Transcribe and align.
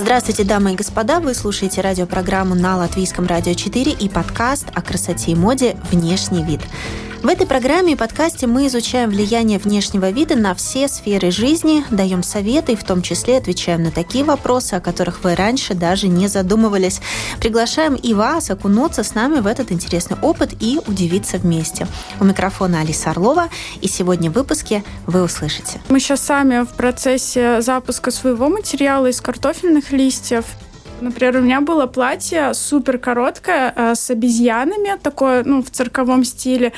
Здравствуйте, 0.00 0.44
дамы 0.44 0.74
и 0.74 0.76
господа. 0.76 1.18
Вы 1.18 1.34
слушаете 1.34 1.80
радиопрограмму 1.80 2.54
на 2.54 2.76
Латвийском 2.76 3.26
радио 3.26 3.54
4 3.54 3.90
и 3.90 4.08
подкаст 4.08 4.68
о 4.72 4.80
красоте 4.80 5.32
и 5.32 5.34
моде 5.34 5.76
«Внешний 5.90 6.44
вид». 6.44 6.60
В 7.20 7.26
этой 7.26 7.48
программе 7.48 7.94
и 7.94 7.96
подкасте 7.96 8.46
мы 8.46 8.68
изучаем 8.68 9.10
влияние 9.10 9.58
внешнего 9.58 10.10
вида 10.10 10.36
на 10.36 10.54
все 10.54 10.86
сферы 10.86 11.32
жизни, 11.32 11.84
даем 11.90 12.22
советы 12.22 12.72
и 12.72 12.76
в 12.76 12.84
том 12.84 13.02
числе 13.02 13.38
отвечаем 13.38 13.82
на 13.82 13.90
такие 13.90 14.22
вопросы, 14.22 14.74
о 14.74 14.80
которых 14.80 15.24
вы 15.24 15.34
раньше 15.34 15.74
даже 15.74 16.06
не 16.06 16.28
задумывались. 16.28 17.00
Приглашаем 17.40 17.96
и 17.96 18.14
вас 18.14 18.52
окунуться 18.52 19.02
с 19.02 19.16
нами 19.16 19.40
в 19.40 19.48
этот 19.48 19.72
интересный 19.72 20.16
опыт 20.22 20.50
и 20.60 20.78
удивиться 20.86 21.38
вместе. 21.38 21.88
У 22.20 22.24
микрофона 22.24 22.82
Алиса 22.82 23.10
Орлова, 23.10 23.48
и 23.80 23.88
сегодня 23.88 24.30
в 24.30 24.34
выпуске 24.34 24.84
вы 25.08 25.24
услышите. 25.24 25.80
Мы 25.88 25.98
сейчас 25.98 26.20
сами 26.20 26.64
в 26.64 26.68
процессе 26.68 27.60
запуска 27.60 28.12
своего 28.12 28.48
материала 28.48 29.08
из 29.08 29.20
картофельных 29.20 29.90
листьев. 29.90 30.44
Например, 31.00 31.38
у 31.38 31.40
меня 31.40 31.60
было 31.60 31.86
платье 31.86 32.54
супер 32.54 32.98
короткое 32.98 33.72
э, 33.74 33.94
с 33.96 34.08
обезьянами, 34.08 34.98
такое, 35.00 35.42
ну, 35.44 35.62
в 35.62 35.70
цирковом 35.70 36.24
стиле. 36.24 36.72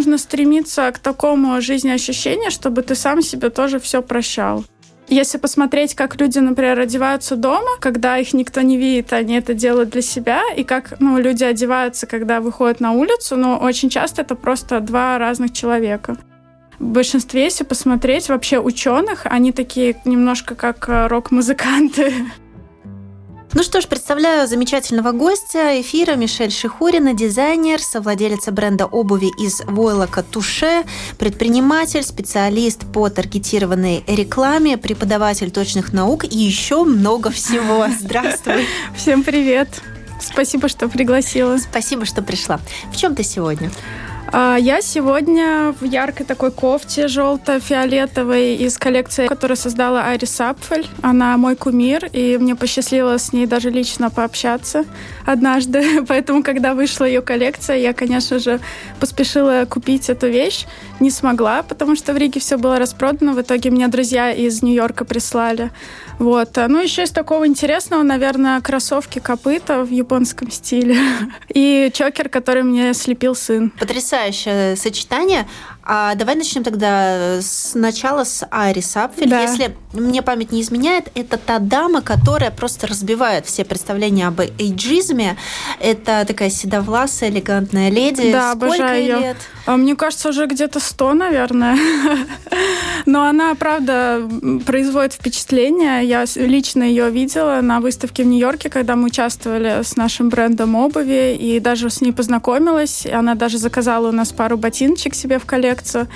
Нужно 0.00 0.16
стремиться 0.16 0.90
к 0.92 0.98
такому 0.98 1.60
жизнеощущению, 1.60 2.50
чтобы 2.50 2.80
ты 2.80 2.94
сам 2.94 3.20
себе 3.20 3.50
тоже 3.50 3.78
все 3.78 4.00
прощал. 4.00 4.64
Если 5.08 5.36
посмотреть, 5.36 5.94
как 5.94 6.18
люди, 6.18 6.38
например, 6.38 6.80
одеваются 6.80 7.36
дома, 7.36 7.68
когда 7.80 8.16
их 8.16 8.32
никто 8.32 8.62
не 8.62 8.78
видит, 8.78 9.12
они 9.12 9.34
это 9.34 9.52
делают 9.52 9.90
для 9.90 10.00
себя, 10.00 10.40
и 10.56 10.64
как 10.64 10.98
ну, 11.00 11.18
люди 11.18 11.44
одеваются, 11.44 12.06
когда 12.06 12.40
выходят 12.40 12.80
на 12.80 12.92
улицу, 12.92 13.36
но 13.36 13.58
ну, 13.58 13.66
очень 13.66 13.90
часто 13.90 14.22
это 14.22 14.36
просто 14.36 14.80
два 14.80 15.18
разных 15.18 15.52
человека. 15.52 16.16
В 16.78 16.86
большинстве, 16.86 17.44
если 17.44 17.64
посмотреть, 17.64 18.30
вообще 18.30 18.58
ученых, 18.58 19.26
они 19.26 19.52
такие 19.52 19.96
немножко 20.06 20.54
как 20.54 20.88
э, 20.88 21.08
рок-музыканты. 21.08 22.14
Ну 23.52 23.64
что 23.64 23.80
ж, 23.80 23.88
представляю 23.88 24.46
замечательного 24.46 25.10
гостя 25.10 25.80
эфира 25.80 26.14
Мишель 26.14 26.52
Шихурина, 26.52 27.14
дизайнер, 27.14 27.80
совладелица 27.80 28.52
бренда 28.52 28.86
обуви 28.86 29.32
из 29.40 29.62
войлока 29.64 30.22
Туше, 30.22 30.84
предприниматель, 31.18 32.04
специалист 32.04 32.86
по 32.92 33.08
таргетированной 33.08 34.04
рекламе, 34.06 34.78
преподаватель 34.78 35.50
точных 35.50 35.92
наук 35.92 36.22
и 36.22 36.38
еще 36.38 36.84
много 36.84 37.30
всего. 37.30 37.88
Здравствуй. 38.00 38.66
Всем 38.94 39.24
привет. 39.24 39.68
Спасибо, 40.20 40.68
что 40.68 40.88
пригласила. 40.88 41.56
Спасибо, 41.58 42.04
что 42.04 42.22
пришла. 42.22 42.60
В 42.92 42.96
чем 42.96 43.16
ты 43.16 43.24
сегодня? 43.24 43.72
А, 44.28 44.56
я 44.56 44.80
сегодня 44.80 45.74
в 45.80 45.84
яркой 45.84 46.26
такой 46.26 46.50
кофте 46.52 47.08
желто-фиолетовой 47.08 48.56
из 48.56 48.78
коллекции, 48.78 49.26
которую 49.26 49.56
создала 49.56 50.04
Айрис 50.04 50.40
Апфель. 50.40 50.86
Она 51.02 51.36
мой 51.36 51.56
кумир, 51.56 52.06
и 52.12 52.38
мне 52.38 52.54
посчастливилось 52.54 53.22
с 53.22 53.32
ней 53.32 53.46
даже 53.46 53.70
лично 53.70 54.10
пообщаться 54.10 54.84
однажды. 55.32 56.02
Поэтому, 56.08 56.42
когда 56.42 56.74
вышла 56.74 57.04
ее 57.04 57.22
коллекция, 57.22 57.76
я, 57.76 57.92
конечно 57.92 58.38
же, 58.38 58.60
поспешила 58.98 59.64
купить 59.68 60.10
эту 60.10 60.28
вещь. 60.28 60.66
Не 61.00 61.10
смогла, 61.10 61.62
потому 61.62 61.96
что 61.96 62.12
в 62.12 62.16
Риге 62.16 62.40
все 62.40 62.56
было 62.56 62.78
распродано. 62.78 63.32
В 63.32 63.40
итоге 63.40 63.70
мне 63.70 63.88
друзья 63.88 64.32
из 64.32 64.62
Нью-Йорка 64.62 65.04
прислали. 65.04 65.70
Вот. 66.18 66.50
Ну, 66.56 66.80
еще 66.82 67.04
из 67.04 67.10
такого 67.10 67.46
интересного, 67.46 68.02
наверное, 68.02 68.60
кроссовки 68.60 69.18
копыта 69.18 69.82
в 69.82 69.90
японском 69.90 70.50
стиле. 70.50 70.96
И 71.54 71.90
чокер, 71.94 72.28
который 72.28 72.62
мне 72.62 72.92
слепил 72.94 73.34
сын. 73.34 73.70
Потрясающее 73.78 74.76
сочетание. 74.76 75.46
А 75.92 76.14
давай 76.14 76.36
начнем 76.36 76.62
тогда 76.62 77.40
сначала 77.42 78.22
с 78.22 78.46
Айри 78.52 78.80
Сапфель. 78.80 79.28
Да. 79.28 79.40
Если 79.42 79.74
мне 79.92 80.22
память 80.22 80.52
не 80.52 80.60
изменяет, 80.62 81.10
это 81.16 81.36
та 81.36 81.58
дама, 81.58 82.00
которая 82.00 82.52
просто 82.52 82.86
разбивает 82.86 83.46
все 83.46 83.64
представления 83.64 84.28
об 84.28 84.38
эйджизме. 84.38 85.36
Это 85.80 86.24
такая 86.28 86.48
седовласая, 86.48 87.30
элегантная 87.30 87.90
леди. 87.90 88.30
Да, 88.30 88.52
Сколько 88.52 88.66
обожаю 88.66 89.02
ее. 89.02 89.18
лет? 89.18 89.36
А 89.66 89.76
мне 89.76 89.96
кажется, 89.96 90.28
уже 90.28 90.46
где-то 90.46 90.78
100, 90.78 91.14
наверное. 91.14 91.76
Но 93.06 93.24
она, 93.24 93.52
правда, 93.56 94.22
производит 94.64 95.14
впечатление. 95.14 96.04
Я 96.04 96.24
лично 96.36 96.84
ее 96.84 97.10
видела 97.10 97.60
на 97.62 97.80
выставке 97.80 98.22
в 98.22 98.26
Нью-Йорке, 98.26 98.70
когда 98.70 98.94
мы 98.94 99.06
участвовали 99.06 99.82
с 99.82 99.96
нашим 99.96 100.28
брендом 100.28 100.76
обуви, 100.76 101.34
и 101.34 101.58
даже 101.58 101.90
с 101.90 102.00
ней 102.00 102.12
познакомилась. 102.12 103.06
Она 103.06 103.34
даже 103.34 103.58
заказала 103.58 104.10
у 104.10 104.12
нас 104.12 104.30
пару 104.30 104.56
ботиночек 104.56 105.16
себе 105.16 105.40
в 105.40 105.46
коллекцию 105.46 105.79
коллекцию. 105.80 106.08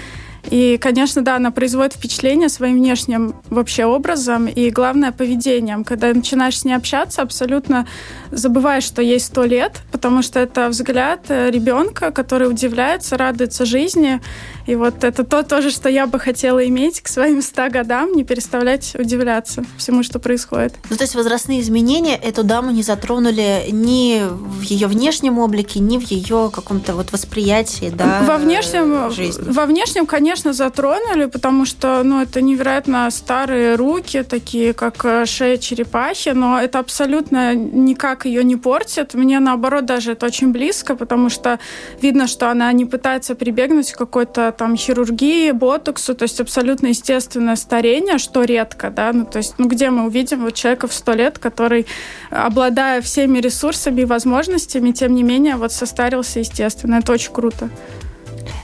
И, 0.51 0.77
конечно, 0.77 1.23
да, 1.23 1.37
она 1.37 1.51
производит 1.51 1.95
впечатление 1.95 2.51
своим 2.51 2.77
внешним 2.77 3.35
вообще 3.49 3.87
образом 3.87 4.47
и, 4.47 4.69
главное, 4.69 5.11
поведением. 5.11 5.85
Когда 5.85 6.13
начинаешь 6.13 6.59
с 6.59 6.65
ней 6.67 6.75
общаться, 6.75 7.23
абсолютно 7.23 7.87
забываешь, 8.31 8.85
что 8.85 9.01
ей 9.01 9.21
сто 9.21 9.45
лет, 9.45 9.81
потому 9.91 10.23
что 10.23 10.41
это 10.41 10.69
взгляд 10.69 11.25
э, 11.29 11.51
ребенка, 11.51 12.11
который 12.11 12.49
удивляется, 12.49 13.17
радуется 13.17 13.65
жизни. 13.65 14.21
И 14.67 14.77
вот 14.77 15.05
это 15.05 15.25
то 15.25 15.43
тоже, 15.43 15.71
что 15.71 15.89
я 15.89 16.07
бы 16.07 16.19
хотела 16.19 16.67
иметь 16.67 17.03
к 17.03 17.09
своим 17.09 17.43
ста 17.43 17.69
годам, 17.69 18.13
не 18.13 18.25
переставлять 18.25 18.95
удивляться 18.99 19.65
всему, 19.77 20.03
что 20.03 20.19
происходит. 20.19 20.75
Ну, 20.89 20.97
то 20.97 21.05
есть 21.05 21.15
возрастные 21.15 21.61
изменения 21.61 22.17
эту 22.17 22.45
даму 22.45 22.71
не 22.71 22.83
затронули 22.83 23.67
ни 23.71 24.23
в 24.25 24.63
ее 24.63 24.87
внешнем 24.87 25.39
облике, 25.39 25.81
ни 25.81 25.99
в 25.99 26.03
ее 26.03 26.51
каком-то 26.53 26.95
вот 26.95 27.13
восприятии, 27.13 27.93
да, 27.95 28.23
во 28.23 28.39
внешнем, 28.39 29.11
жизни. 29.11 29.45
Во 29.47 29.67
внешнем, 29.67 30.07
конечно, 30.07 30.53
затронули, 30.53 31.27
потому 31.27 31.67
что, 31.67 32.03
ну, 32.03 32.23
это 32.23 32.41
невероятно 32.41 33.11
старые 33.11 33.75
руки, 33.75 34.23
такие 34.23 34.73
как 34.73 35.05
э, 35.05 35.27
шея 35.27 35.59
черепахи, 35.59 36.31
но 36.31 36.59
это 36.59 36.79
абсолютно 36.79 37.55
никак 37.55 38.25
ее 38.25 38.43
не 38.45 38.57
портит. 38.57 39.15
Мне, 39.15 39.41
наоборот, 39.41 39.85
даже 39.85 40.13
это 40.13 40.27
очень 40.27 40.53
близко, 40.53 40.97
потому 40.97 41.29
что 41.29 41.59
видно, 42.01 42.27
что 42.27 42.51
она 42.51 42.73
не 42.73 42.85
пытается 42.85 43.35
прибегнуть 43.35 43.93
к 43.93 43.99
какой-то 43.99 44.54
там 44.57 44.77
хирургии, 44.77 45.51
ботоксу, 45.51 46.15
то 46.15 46.23
есть 46.25 46.41
абсолютно 46.41 46.89
естественное 46.89 47.57
старение, 47.57 48.19
что 48.19 48.45
редко, 48.45 48.91
да, 48.91 49.13
ну, 49.13 49.25
то 49.25 49.39
есть, 49.39 49.55
ну, 49.59 49.69
где 49.69 49.91
мы 49.91 50.07
увидим 50.07 50.43
вот 50.43 50.55
человека 50.55 50.89
в 50.89 50.95
сто 50.95 51.13
лет, 51.13 51.39
который, 51.39 51.87
обладая 52.31 53.01
всеми 53.03 53.39
ресурсами 53.39 54.03
и 54.03 54.05
возможностями, 54.05 54.93
тем 54.93 55.15
не 55.15 55.23
менее, 55.23 55.57
вот 55.57 55.73
состарился 55.73 56.41
естественно. 56.41 56.97
Это 56.97 57.13
очень 57.13 57.33
круто. 57.33 57.69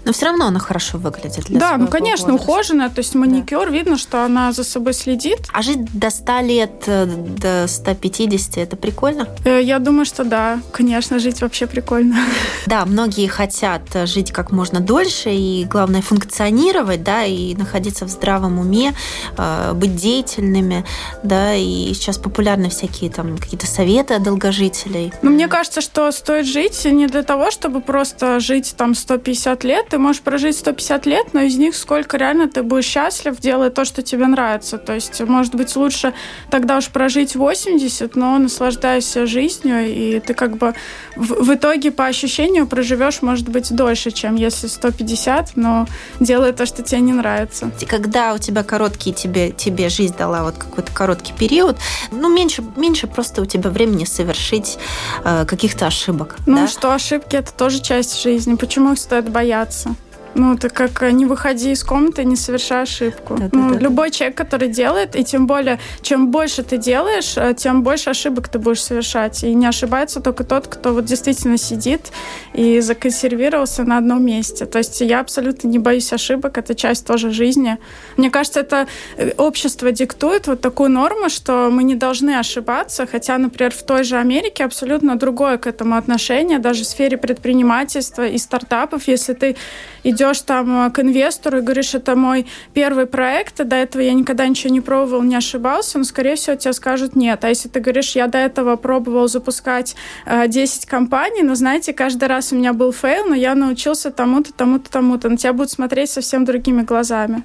Но 0.05 0.13
все 0.13 0.27
равно 0.27 0.47
она 0.47 0.59
хорошо 0.61 0.99
выглядит 0.99 1.45
для 1.45 1.61
Да, 1.61 1.77
ну 1.77 1.89
конечно, 1.89 2.33
возраста. 2.33 2.53
ухоженная, 2.53 2.89
то 2.89 2.99
есть 2.99 3.15
маникюр, 3.15 3.67
да. 3.67 3.71
видно, 3.73 3.99
что 3.99 4.25
она 4.25 4.53
за 4.53 4.65
собой 4.65 4.95
следит. 4.95 5.39
А 5.53 5.63
жить 5.63 5.85
до 5.93 6.11
100 6.11 6.41
лет, 6.41 6.85
э, 6.87 7.07
до 7.07 7.67
150, 7.69 8.59
это 8.59 8.77
прикольно? 8.77 9.29
Э, 9.45 9.61
я 9.63 9.79
думаю, 9.79 10.05
что 10.05 10.25
да, 10.25 10.61
конечно, 10.73 11.19
жить 11.19 11.41
вообще 11.43 11.67
прикольно. 11.67 12.17
Да, 12.67 12.85
многие 12.85 13.27
хотят 13.27 13.83
жить 14.05 14.33
как 14.33 14.53
можно 14.53 14.81
дольше 14.81 15.31
и, 15.31 15.65
главное, 15.65 16.03
функционировать, 16.03 17.03
да, 17.03 17.25
и 17.25 17.55
находиться 17.55 18.05
в 18.05 18.09
здравом 18.09 18.59
уме, 18.59 18.95
э, 19.37 19.73
быть 19.75 19.97
деятельными, 19.97 20.85
да, 21.23 21.55
и 21.55 21.93
сейчас 21.95 22.19
популярны 22.19 22.69
всякие 22.71 23.11
там 23.11 23.39
какие-то 23.39 23.67
советы 23.67 24.19
долгожителей. 24.19 25.13
Ну, 25.23 25.31
мне 25.31 25.49
кажется, 25.49 25.81
что 25.81 26.11
стоит 26.13 26.47
жить 26.47 26.85
не 26.85 27.07
для 27.07 27.23
того, 27.23 27.51
чтобы 27.51 27.81
просто 27.81 28.41
жить 28.41 28.75
там 28.77 28.95
150 28.95 29.65
лет, 29.65 29.89
ты 29.89 29.99
можешь 30.01 30.23
прожить 30.23 30.57
150 30.57 31.07
лет, 31.07 31.35
но 31.35 31.41
из 31.43 31.57
них 31.57 31.77
сколько 31.77 32.17
реально 32.17 32.49
ты 32.49 32.63
будешь 32.63 32.87
счастлив, 32.87 33.39
делая 33.39 33.71
то, 33.71 33.85
что 33.85 34.03
тебе 34.03 34.27
нравится. 34.27 34.79
То 34.79 34.95
есть, 34.95 35.21
может 35.21 35.55
быть, 35.55 35.77
лучше 35.77 36.13
тогда 36.51 36.79
уж 36.79 36.89
прожить 36.89 37.37
80, 37.37 38.17
но 38.17 38.39
наслаждайся 38.39 39.27
жизнью, 39.27 39.87
и 39.87 40.21
ты 40.21 40.35
как 40.35 40.57
бы 40.57 40.75
в, 41.17 41.45
в 41.45 41.55
итоге 41.55 41.91
по 41.91 42.07
ощущению 42.07 42.67
проживешь, 42.67 43.23
может 43.23 43.49
быть, 43.49 43.73
дольше, 43.75 44.11
чем 44.11 44.37
если 44.37 44.67
150, 44.67 45.53
но 45.57 45.87
делая 46.19 46.53
то, 46.53 46.67
что 46.67 46.83
тебе 46.83 47.01
не 47.01 47.13
нравится. 47.13 47.71
И 47.81 47.87
когда 47.87 48.35
у 48.35 48.39
тебя 48.39 48.63
короткий, 48.63 49.13
тебе, 49.13 49.53
тебе 49.53 49.89
жизнь 49.89 50.17
дала 50.17 50.43
вот 50.43 50.57
какой-то 50.57 50.93
короткий 50.93 51.33
период, 51.33 51.77
ну, 52.11 52.29
меньше, 52.35 52.65
меньше 52.77 53.07
просто 53.07 53.43
у 53.43 53.45
тебя 53.45 53.71
времени 53.71 54.05
совершить 54.05 54.79
э, 55.25 55.45
каких-то 55.47 55.87
ошибок. 55.87 56.37
Ну, 56.47 56.57
да? 56.57 56.69
что 56.69 56.93
ошибки– 56.93 57.37
это 57.37 57.53
тоже 57.53 57.81
часть 57.81 58.21
жизни. 58.23 58.55
Почему 58.55 58.93
их 58.93 58.99
стоит 58.99 59.29
бояться? 59.29 59.90
Ну, 60.35 60.55
это 60.55 60.69
как 60.69 61.03
э, 61.03 61.11
не 61.11 61.27
выходи 61.27 61.73
из 61.73 61.83
комнаты, 61.83 62.25
не 62.25 62.37
совершай 62.37 62.83
ошибку. 62.83 63.37
Да, 63.37 63.49
ну, 63.53 63.75
да, 63.75 63.79
любой 63.79 64.09
да. 64.09 64.15
человек, 64.15 64.37
который 64.37 64.69
делает, 64.69 65.17
и 65.17 65.25
тем 65.25 65.47
более, 65.47 65.81
чем 66.03 66.31
больше 66.31 66.63
ты 66.63 66.77
делаешь, 66.77 67.35
э, 67.37 67.55
тем 67.55 67.83
больше 67.83 68.11
ошибок 68.11 68.49
ты 68.49 68.59
будешь 68.59 68.83
совершать. 68.83 69.43
И 69.43 69.55
не 69.55 69.67
ошибается 69.67 70.21
только 70.21 70.45
тот, 70.45 70.69
кто 70.69 70.93
вот 70.93 71.05
действительно 71.05 71.59
сидит 71.59 72.13
и 72.55 72.81
законсервировался 72.81 73.83
на 73.85 73.99
одном 73.99 74.25
месте. 74.25 74.67
То 74.67 74.79
есть 74.79 75.01
я 75.01 75.21
абсолютно 75.21 75.67
не 75.67 75.79
боюсь 75.79 76.13
ошибок, 76.13 76.59
это 76.59 76.75
часть 76.75 77.07
тоже 77.07 77.33
жизни. 77.33 77.79
Мне 78.17 78.31
кажется, 78.31 78.61
это 78.61 78.87
э, 79.17 79.33
общество 79.37 79.91
диктует 79.91 80.47
вот 80.47 80.61
такую 80.61 80.91
норму, 80.91 81.29
что 81.29 81.71
мы 81.73 81.83
не 81.83 81.97
должны 81.97 82.39
ошибаться, 82.39 83.07
хотя, 83.07 83.37
например, 83.39 83.73
в 83.73 83.83
той 83.83 84.05
же 84.05 84.17
Америке 84.17 84.65
абсолютно 84.65 85.17
другое 85.17 85.59
к 85.59 85.67
этому 85.67 85.97
отношение, 85.97 86.61
даже 86.61 86.85
в 86.85 86.87
сфере 86.87 87.17
предпринимательства 87.17 88.27
и 88.27 88.39
стартапов. 88.39 89.09
Если 89.09 89.35
ты 89.35 89.57
идешь 90.05 90.20
идешь 90.21 90.43
там 90.43 90.91
к 90.93 90.99
инвестору 90.99 91.59
и 91.59 91.61
говоришь, 91.63 91.95
это 91.95 92.15
мой 92.15 92.47
первый 92.75 93.07
проект, 93.07 93.57
до 93.65 93.77
этого 93.77 94.03
я 94.03 94.13
никогда 94.13 94.47
ничего 94.47 94.73
не 94.73 94.81
пробовал, 94.81 95.23
не 95.23 95.37
ошибался, 95.37 95.99
но, 95.99 96.05
скорее 96.05 96.37
всего, 96.37 96.57
тебе 96.57 96.73
скажут 96.73 97.17
нет. 97.17 97.45
А 97.45 97.49
если 97.49 97.69
ты 97.69 97.81
говоришь, 97.81 98.17
я 98.17 98.27
до 98.27 98.39
этого 98.39 98.77
пробовал 98.77 99.29
запускать 99.29 99.97
10 100.27 100.87
компаний, 100.87 101.43
но, 101.43 101.55
знаете, 101.55 101.93
каждый 101.93 102.29
раз 102.29 102.53
у 102.53 102.57
меня 102.57 102.73
был 102.73 102.93
fail, 102.93 103.27
но 103.27 103.35
я 103.35 103.55
научился 103.55 104.11
тому-то, 104.11 104.53
тому-то, 104.53 104.91
тому-то. 104.91 105.29
На 105.29 105.37
тебя 105.37 105.53
будут 105.53 105.71
смотреть 105.71 106.11
совсем 106.11 106.45
другими 106.45 106.83
глазами. 106.83 107.43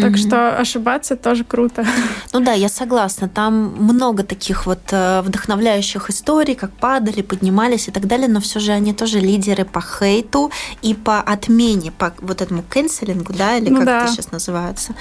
Так 0.00 0.12
mm 0.12 0.16
что 0.18 0.58
ошибаться 0.58 1.16
тоже 1.16 1.44
круто. 1.44 1.84
Ну 2.32 2.40
да, 2.40 2.52
я 2.52 2.68
согласна. 2.68 3.28
Там 3.28 3.74
много 3.78 4.22
таких 4.22 4.66
вот 4.66 4.80
э, 4.90 5.22
вдохновляющих 5.22 6.10
историй, 6.10 6.54
как 6.54 6.70
падали, 6.70 7.22
поднимались 7.22 7.88
и 7.88 7.90
так 7.90 8.06
далее, 8.06 8.28
но 8.28 8.40
все 8.40 8.60
же 8.60 8.72
они 8.72 8.92
тоже 8.92 9.20
лидеры 9.20 9.64
по 9.64 9.80
хейту 9.80 10.50
и 10.82 10.94
по 10.94 11.20
отмене, 11.20 11.90
по 11.90 12.12
вот 12.20 12.42
этому 12.42 12.62
канцелингу, 12.68 13.32
да, 13.32 13.56
или 13.56 13.70
ну, 13.70 13.76
как 13.76 13.86
да. 13.86 14.02
это 14.02 14.12
сейчас 14.12 14.32
называется, 14.32 14.94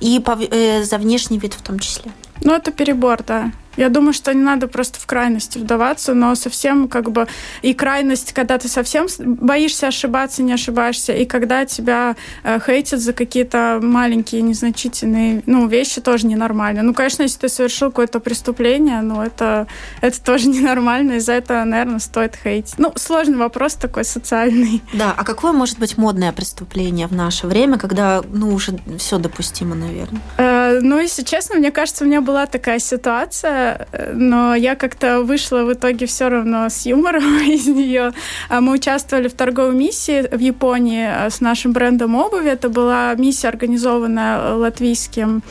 и 0.00 0.20
по, 0.20 0.38
э, 0.38 0.84
за 0.84 0.98
внешний 0.98 1.38
вид 1.38 1.54
в 1.54 1.62
том 1.62 1.78
числе. 1.78 2.12
Ну, 2.42 2.54
это 2.54 2.70
перебор, 2.70 3.22
да. 3.26 3.50
Я 3.76 3.88
думаю, 3.88 4.12
что 4.12 4.32
не 4.32 4.42
надо 4.42 4.68
просто 4.68 5.00
в 5.00 5.06
крайности 5.06 5.58
вдаваться, 5.58 6.14
но 6.14 6.34
совсем 6.34 6.88
как 6.88 7.10
бы 7.10 7.26
и 7.62 7.74
крайность, 7.74 8.32
когда 8.32 8.58
ты 8.58 8.68
совсем 8.68 9.06
боишься 9.18 9.88
ошибаться, 9.88 10.42
не 10.42 10.52
ошибаешься, 10.52 11.12
и 11.12 11.24
когда 11.24 11.64
тебя 11.64 12.16
э, 12.42 12.58
хейтят 12.64 13.00
за 13.00 13.12
какие-то 13.12 13.80
маленькие, 13.82 14.42
незначительные 14.42 15.42
ну, 15.46 15.66
вещи, 15.66 16.00
тоже 16.00 16.26
ненормально. 16.26 16.82
Ну, 16.82 16.94
конечно, 16.94 17.22
если 17.22 17.38
ты 17.40 17.48
совершил 17.48 17.90
какое-то 17.90 18.20
преступление, 18.20 19.00
но 19.00 19.24
это, 19.24 19.66
это 20.00 20.22
тоже 20.22 20.48
ненормально, 20.48 21.12
и 21.12 21.18
за 21.20 21.32
это, 21.32 21.64
наверное, 21.64 21.98
стоит 21.98 22.36
хейтить. 22.36 22.74
Ну, 22.78 22.92
сложный 22.96 23.36
вопрос 23.36 23.74
такой 23.74 24.04
социальный. 24.04 24.82
Да, 24.94 25.12
а 25.16 25.24
какое 25.24 25.52
может 25.52 25.78
быть 25.78 25.98
модное 25.98 26.32
преступление 26.32 27.08
в 27.08 27.12
наше 27.12 27.46
время, 27.48 27.78
когда, 27.78 28.22
ну, 28.28 28.54
уже 28.54 28.78
все 28.98 29.18
допустимо, 29.18 29.74
наверное? 29.74 30.20
Э, 30.38 30.53
ну, 30.80 30.98
если 30.98 31.22
честно, 31.22 31.56
мне 31.56 31.70
кажется, 31.70 32.04
у 32.04 32.06
меня 32.06 32.20
была 32.20 32.46
такая 32.46 32.78
ситуация, 32.78 33.86
но 34.12 34.54
я 34.54 34.74
как-то 34.74 35.22
вышла 35.22 35.64
в 35.64 35.72
итоге 35.72 36.06
все 36.06 36.28
равно 36.28 36.68
с 36.68 36.86
юмором 36.86 37.38
из 37.46 37.66
нее. 37.66 38.12
А 38.48 38.60
мы 38.60 38.72
участвовали 38.72 39.28
в 39.28 39.34
торговой 39.34 39.74
миссии 39.74 40.28
в 40.34 40.40
Японии 40.40 41.06
а, 41.06 41.30
с 41.30 41.40
нашим 41.40 41.72
брендом 41.72 42.14
обуви. 42.14 42.50
Это 42.50 42.68
была 42.68 43.14
миссия, 43.14 43.48
организованная 43.48 44.54
латвийским 44.54 45.42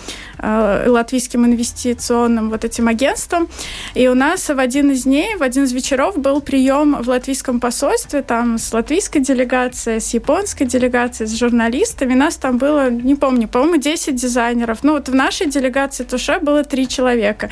латвийским 0.44 1.45
инвестиционным 1.45 2.50
вот 2.50 2.66
этим 2.66 2.88
агентством. 2.88 3.48
И 3.94 4.07
у 4.07 4.13
нас 4.13 4.50
в 4.50 4.59
один 4.59 4.92
из 4.92 5.04
дней, 5.04 5.36
в 5.36 5.44
один 5.44 5.63
из 5.63 5.71
вечеров 5.71 6.18
был 6.18 6.42
прием 6.42 7.01
в 7.01 7.07
латвийском 7.07 7.59
посольстве, 7.59 8.21
там 8.21 8.57
с 8.57 8.74
латвийской 8.74 9.19
делегацией, 9.19 10.00
с 10.00 10.13
японской 10.13 10.66
делегацией, 10.66 11.30
с 11.30 11.38
журналистами. 11.38 12.13
Нас 12.13 12.36
там 12.36 12.57
было, 12.57 12.89
не 12.89 13.16
помню, 13.16 13.48
по-моему, 13.48 13.77
10 13.77 14.16
дизайнеров. 14.16 14.80
Ну 14.83 14.98
вот 15.03 15.09
в 15.09 15.15
нашей 15.15 15.47
делегации 15.47 16.03
Туше 16.03 16.39
было 16.39 16.63
три 16.63 16.88
человека. 16.88 17.50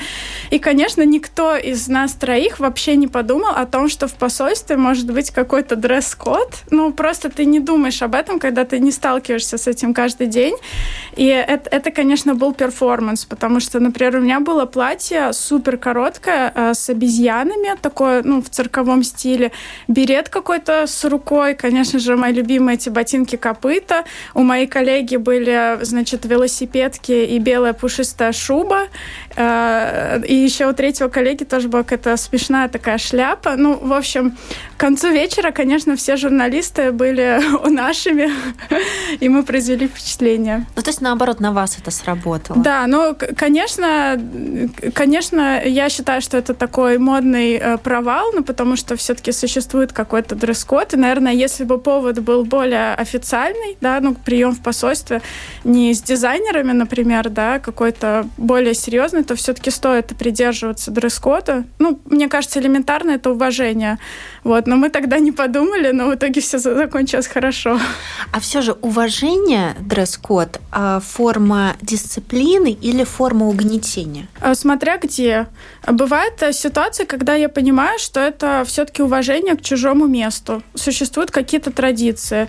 И, 0.51 0.59
конечно, 0.59 1.03
никто 1.03 1.55
из 1.55 1.87
нас 1.87 2.13
троих 2.13 2.59
вообще 2.59 2.95
не 2.95 3.07
подумал 3.07 3.51
о 3.55 3.65
том, 3.65 3.89
что 3.89 4.07
в 4.07 4.13
посольстве 4.13 4.77
может 4.77 5.11
быть 5.11 5.31
какой-то 5.31 5.75
дресс-код. 5.75 6.63
Ну, 6.71 6.93
просто 6.93 7.29
ты 7.29 7.45
не 7.45 7.59
думаешь 7.59 8.01
об 8.01 8.15
этом, 8.15 8.39
когда 8.39 8.63
ты 8.63 8.79
не 8.79 8.91
сталкиваешься 8.91 9.57
с 9.57 9.67
этим 9.67 9.93
каждый 9.93 10.27
день. 10.27 10.55
И 11.15 11.25
это, 11.25 11.69
это 11.69 11.91
конечно, 11.91 12.35
был 12.35 12.53
перформанс 12.53 13.25
потому 13.25 13.59
что, 13.59 13.79
например, 13.79 14.17
у 14.17 14.21
меня 14.21 14.39
было 14.39 14.65
платье 14.65 15.33
супер 15.33 15.77
короткое 15.77 16.51
э, 16.55 16.73
с 16.73 16.89
обезьянами, 16.89 17.77
такое, 17.81 18.21
ну, 18.23 18.41
в 18.41 18.49
цирковом 18.49 19.03
стиле, 19.03 19.51
берет 19.87 20.29
какой-то 20.29 20.87
с 20.87 21.05
рукой, 21.05 21.55
конечно 21.55 21.99
же, 21.99 22.15
мои 22.15 22.33
любимые 22.33 22.75
эти 22.75 22.89
ботинки 22.89 23.35
копыта. 23.35 24.05
У 24.33 24.43
моей 24.43 24.67
коллеги 24.67 25.17
были, 25.17 25.79
значит, 25.81 26.25
велосипедки 26.25 27.11
и 27.11 27.40
белая 27.41 27.73
пушистая 27.73 28.31
шуба. 28.31 28.87
Э, 29.35 30.21
и 30.25 30.35
еще 30.35 30.67
у 30.67 30.73
третьего 30.73 31.09
коллеги 31.09 31.43
тоже 31.43 31.67
была 31.67 31.83
какая-то 31.83 32.17
смешная 32.17 32.67
такая 32.69 32.97
шляпа. 32.97 33.55
Ну, 33.57 33.77
в 33.77 33.93
общем, 33.93 34.37
к 34.77 34.79
концу 34.79 35.09
вечера, 35.09 35.51
конечно, 35.51 35.95
все 35.95 36.17
журналисты 36.17 36.91
были 36.91 37.39
нашими, 37.69 38.29
и 39.19 39.29
мы 39.29 39.43
произвели 39.43 39.87
впечатление. 39.87 40.65
Ну, 40.75 40.81
то 40.81 40.89
есть, 40.89 41.01
наоборот, 41.01 41.39
на 41.39 41.51
вас 41.51 41.77
это 41.77 41.91
сработало? 41.91 42.59
Да, 42.61 42.85
ну, 42.87 43.15
конечно, 43.37 44.19
конечно, 44.93 45.61
я 45.63 45.89
считаю, 45.89 46.21
что 46.21 46.37
это 46.37 46.53
такой 46.53 46.97
модный 46.97 47.53
э, 47.53 47.77
провал, 47.77 48.31
ну, 48.33 48.43
потому 48.43 48.75
что 48.75 48.95
все-таки 48.95 49.31
существует 49.31 49.93
какой-то 49.93 50.35
дресс-код, 50.35 50.93
и, 50.93 50.97
наверное, 50.97 51.33
если 51.33 51.63
бы 51.63 51.77
повод 51.77 52.19
был 52.19 52.43
более 52.43 52.93
официальный, 52.95 53.77
да, 53.81 53.99
ну, 54.01 54.15
прием 54.15 54.51
в 54.51 54.61
посольстве 54.61 55.21
не 55.63 55.93
с 55.93 56.01
дизайнерами, 56.01 56.71
например, 56.71 57.29
да, 57.31 57.59
какой-то 57.59 58.27
более 58.37 58.73
серьезный, 58.73 59.23
то 59.23 59.35
все-таки 59.35 59.71
стоит 59.71 60.07
придерживаться 60.17 60.91
дресс-кода. 60.91 61.65
Ну, 61.79 61.99
мне 62.05 62.27
кажется, 62.27 62.59
элементарно 62.59 63.11
это 63.11 63.31
уважение. 63.31 63.97
Вот, 64.43 64.67
но 64.67 64.75
мы 64.75 64.89
тогда 64.89 65.19
не 65.19 65.31
подумали, 65.31 65.91
но 65.91 66.07
в 66.07 66.15
итоге 66.15 66.41
все 66.41 66.57
закончилось 66.57 67.27
хорошо. 67.27 67.79
А 68.31 68.39
все 68.39 68.61
же 68.61 68.73
уважение, 68.73 69.75
дресс-код, 69.79 70.59
а 70.71 70.99
форма 70.99 71.75
дисциплины, 71.81 72.71
или 72.71 73.03
форма 73.03 73.47
угнетения? 73.47 74.27
А, 74.39 74.55
смотря 74.55 74.97
где. 74.97 75.47
Бывает 75.87 76.41
э, 76.41 76.53
ситуация, 76.53 77.05
когда 77.05 77.35
я 77.35 77.49
понимаю, 77.49 77.99
что 77.99 78.19
это 78.19 78.63
все-таки 78.65 79.01
уважение 79.01 79.55
к 79.55 79.61
чужому 79.61 80.07
месту. 80.07 80.63
Существуют 80.75 81.31
какие-то 81.31 81.71
традиции. 81.71 82.47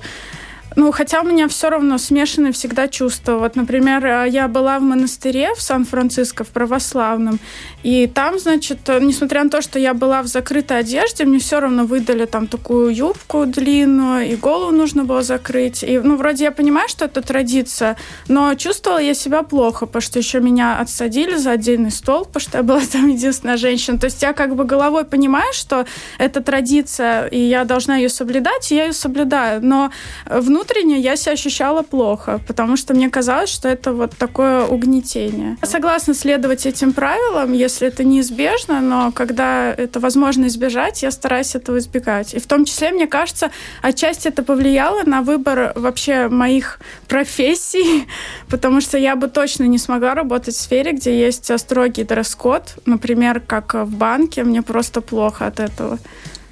Ну, 0.76 0.92
хотя 0.92 1.20
у 1.20 1.24
меня 1.24 1.48
все 1.48 1.70
равно 1.70 1.98
смешанные 1.98 2.52
всегда 2.52 2.88
чувства. 2.88 3.38
Вот, 3.38 3.56
например, 3.56 4.04
э, 4.04 4.28
я 4.28 4.48
была 4.48 4.78
в 4.78 4.82
монастыре 4.82 5.54
в 5.54 5.62
Сан-Франциско, 5.62 6.44
в 6.44 6.48
православном, 6.48 7.38
и 7.82 8.06
там, 8.06 8.38
значит, 8.38 8.88
э, 8.88 9.00
несмотря 9.00 9.44
на 9.44 9.50
то, 9.50 9.62
что 9.62 9.78
я 9.78 9.94
была 9.94 10.22
в 10.22 10.26
закрытой 10.26 10.78
одежде, 10.78 11.24
мне 11.24 11.38
все 11.38 11.60
равно 11.60 11.84
выдали 11.84 12.26
там 12.26 12.46
такую 12.46 12.94
юбку 12.94 13.46
длинную, 13.46 14.30
и 14.30 14.36
голову 14.36 14.72
нужно 14.72 15.04
было 15.04 15.22
закрыть. 15.22 15.82
И, 15.82 15.98
ну, 15.98 16.16
вроде 16.16 16.44
я 16.44 16.52
понимаю, 16.52 16.88
что 16.88 17.04
это 17.04 17.22
традиция, 17.22 17.96
но 18.28 18.54
чувствовала 18.54 18.98
я 18.98 19.14
себя 19.14 19.42
плохо, 19.42 19.86
потому 19.86 20.02
что 20.02 20.18
еще 20.18 20.40
меня 20.40 20.78
отсадили 20.78 21.36
за 21.36 21.52
отдельный 21.52 21.90
стол, 21.90 22.24
потому 22.24 22.40
что 22.40 22.58
я 22.58 22.62
была 22.62 22.80
там 22.92 23.08
единственная 23.08 23.56
женщина. 23.56 23.98
То 23.98 24.06
есть 24.06 24.22
я 24.22 24.32
как 24.32 24.56
бы 24.56 24.64
головой 24.64 25.04
понимаю, 25.04 25.52
что 25.52 25.86
это 26.18 26.42
традиция, 26.42 27.26
и 27.26 27.38
я 27.38 27.64
должна 27.64 27.96
ее 27.96 28.08
соблюдать, 28.08 28.72
и 28.72 28.76
я 28.76 28.86
ее 28.86 28.92
соблюдаю. 28.92 29.64
Но 29.64 29.90
внутренне 30.26 30.61
я 30.98 31.16
себя 31.16 31.32
ощущала 31.32 31.82
плохо, 31.82 32.40
потому 32.46 32.76
что 32.76 32.94
мне 32.94 33.10
казалось, 33.10 33.50
что 33.50 33.68
это 33.68 33.92
вот 33.92 34.16
такое 34.16 34.64
угнетение. 34.64 35.56
Я 35.60 35.68
согласна 35.68 36.14
следовать 36.14 36.66
этим 36.66 36.92
правилам, 36.92 37.52
если 37.52 37.88
это 37.88 38.04
неизбежно, 38.04 38.80
но 38.80 39.12
когда 39.12 39.72
это 39.72 40.00
возможно 40.00 40.46
избежать, 40.46 41.02
я 41.02 41.10
стараюсь 41.10 41.54
этого 41.54 41.78
избегать. 41.78 42.34
И 42.34 42.40
в 42.40 42.46
том 42.46 42.64
числе, 42.64 42.90
мне 42.92 43.06
кажется, 43.06 43.50
отчасти 43.82 44.28
это 44.28 44.42
повлияло 44.42 45.02
на 45.04 45.22
выбор 45.22 45.72
вообще 45.74 46.28
моих 46.28 46.80
профессий, 47.08 48.06
потому 48.48 48.80
что 48.80 48.98
я 48.98 49.16
бы 49.16 49.28
точно 49.28 49.64
не 49.64 49.78
смогла 49.78 50.14
работать 50.14 50.54
в 50.54 50.60
сфере, 50.60 50.92
где 50.92 51.18
есть 51.18 51.50
строгий 51.58 52.04
дресс-код, 52.04 52.76
например, 52.86 53.40
как 53.40 53.74
в 53.74 53.96
банке, 53.96 54.44
мне 54.44 54.62
просто 54.62 55.00
плохо 55.00 55.46
от 55.46 55.60
этого. 55.60 55.98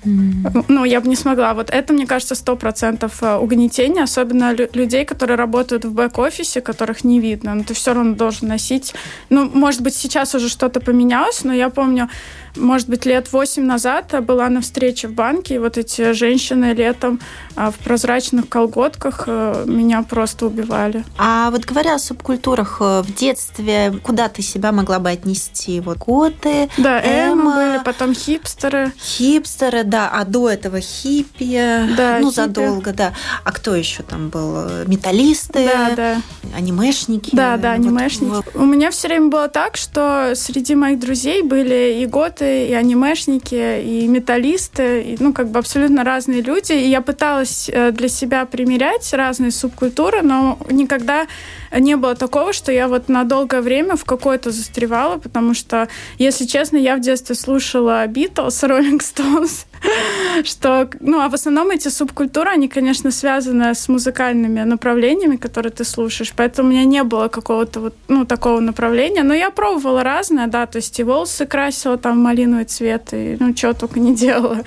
Ну, 0.04 0.85
я 0.85 1.00
бы 1.00 1.09
не 1.09 1.16
смогла. 1.16 1.54
Вот 1.54 1.71
это, 1.71 1.92
мне 1.92 2.07
кажется, 2.07 2.35
сто 2.35 2.57
процентов 2.57 3.23
э, 3.23 3.37
угнетение, 3.37 4.04
особенно 4.04 4.52
людей, 4.52 5.04
которые 5.04 5.37
работают 5.37 5.85
в 5.85 5.92
бэк-офисе, 5.92 6.61
которых 6.61 7.04
не 7.04 7.21
видно. 7.21 7.54
Но 7.54 7.64
ты 7.64 7.75
все 7.75 7.92
равно 7.95 8.14
должен 8.14 8.49
носить. 8.49 8.95
Ну, 9.28 9.50
может 9.52 9.83
быть, 9.83 9.95
сейчас 9.95 10.35
уже 10.35 10.49
что-то 10.49 10.80
поменялось, 10.80 11.45
но 11.45 11.52
я 11.52 11.69
помню, 11.69 12.09
может 12.57 12.88
быть, 12.88 13.07
лет 13.07 13.33
восемь 13.33 13.64
назад 13.64 14.14
была 14.25 14.49
на 14.49 14.61
встрече 14.61 15.09
в 15.09 15.12
банке, 15.12 15.57
и 15.57 15.59
вот 15.59 15.78
эти 15.78 16.12
женщины 16.12 16.73
летом 16.73 17.21
а, 17.57 17.71
в 17.71 17.76
прозрачных 17.76 18.49
колготках 18.49 19.25
э, 19.26 19.64
меня 19.66 20.02
просто 20.02 20.47
убивали. 20.47 21.04
А 21.19 21.50
вот 21.50 21.64
говоря 21.64 21.95
о 21.95 21.99
субкультурах, 21.99 22.78
э, 22.80 23.02
в 23.02 23.14
детстве 23.14 23.92
куда 24.02 24.28
ты 24.28 24.42
себя 24.42 24.73
могла 24.73 24.99
бы 24.99 25.11
отнести? 25.11 25.80
Вот 25.80 25.99
готы, 25.99 26.69
Да, 26.78 27.00
эмо, 27.00 27.54
были, 27.54 27.85
потом 27.85 28.14
хипстеры. 28.14 28.92
Хипстеры, 28.99 29.85
да, 29.85 30.11
а 30.12 30.25
до 30.25 30.49
этого 30.49 30.80
хиппи, 30.80 31.87
да, 31.97 32.19
ну, 32.21 32.30
хиппи. 32.30 32.35
задолго, 32.35 32.92
да. 32.92 33.12
А 33.45 33.52
кто 33.52 33.75
еще 33.75 34.02
там 34.02 34.28
был? 34.28 34.85
Металлисты, 34.87 35.66
да, 35.66 35.95
да. 35.95 36.23
анимешники. 36.57 37.30
Да, 37.35 37.57
да, 37.57 37.73
анимешники. 37.73 38.30
Вот. 38.30 38.47
У 38.54 38.64
меня 38.64 38.90
все 38.90 39.09
время 39.09 39.28
было 39.28 39.49
так, 39.49 39.76
что 39.76 40.33
среди 40.35 40.75
моих 40.75 40.99
друзей 40.99 41.42
были 41.42 42.00
и 42.00 42.07
готы, 42.07 42.39
поэты, 42.40 42.68
и 42.68 42.75
анимешники, 42.75 43.80
и 43.82 44.06
металлисты, 44.09 45.02
и, 45.02 45.16
ну, 45.20 45.32
как 45.32 45.50
бы 45.50 45.59
абсолютно 45.59 46.04
разные 46.04 46.40
люди. 46.42 46.73
И 46.73 46.88
я 46.88 47.00
пыталась 47.00 47.70
э, 47.73 47.92
для 47.92 48.09
себя 48.09 48.44
примерять 48.44 49.12
разные 49.12 49.50
субкультуры, 49.50 50.23
но 50.23 50.59
никогда 50.70 51.26
не 51.73 51.97
было 51.97 52.14
такого, 52.14 52.52
что 52.52 52.73
я 52.73 52.88
вот 52.88 53.09
на 53.09 53.25
долгое 53.25 53.61
время 53.61 53.97
в 53.97 54.04
какой-то 54.04 54.50
застревала, 54.50 55.18
потому 55.18 55.54
что, 55.54 55.88
если 56.18 56.47
честно, 56.47 56.76
я 56.76 56.97
в 56.97 57.00
детстве 57.00 57.35
слушала 57.35 58.06
Beatles, 58.06 58.68
Rolling 58.68 59.00
Stones, 59.00 59.66
что, 60.44 60.88
ну, 61.00 61.20
а 61.20 61.28
в 61.28 61.34
основном 61.34 61.70
эти 61.70 61.88
субкультуры, 61.88 62.50
они, 62.50 62.68
конечно, 62.68 63.10
связаны 63.10 63.75
с 63.75 63.88
музыкальными 63.88 64.60
направлениями, 64.62 65.37
которые 65.37 65.72
ты 65.72 65.84
слушаешь, 65.84 66.32
поэтому 66.37 66.68
у 66.68 66.72
меня 66.72 66.84
не 66.84 67.02
было 67.02 67.28
какого-то 67.28 67.80
вот, 67.80 67.94
ну, 68.08 68.25
такого 68.25 68.60
направления, 68.60 69.22
но 69.22 69.34
я 69.34 69.50
пробовала 69.50 70.02
разное, 70.02 70.46
да, 70.46 70.66
то 70.66 70.76
есть 70.76 70.99
и 71.00 71.04
волосы 71.04 71.46
красила 71.46 71.96
там 71.96 72.18
малиновый 72.18 72.64
цвет, 72.64 73.08
и, 73.12 73.37
ну, 73.40 73.54
чего 73.54 73.72
только 73.72 74.00
не 74.00 74.14
делала. 74.14 74.64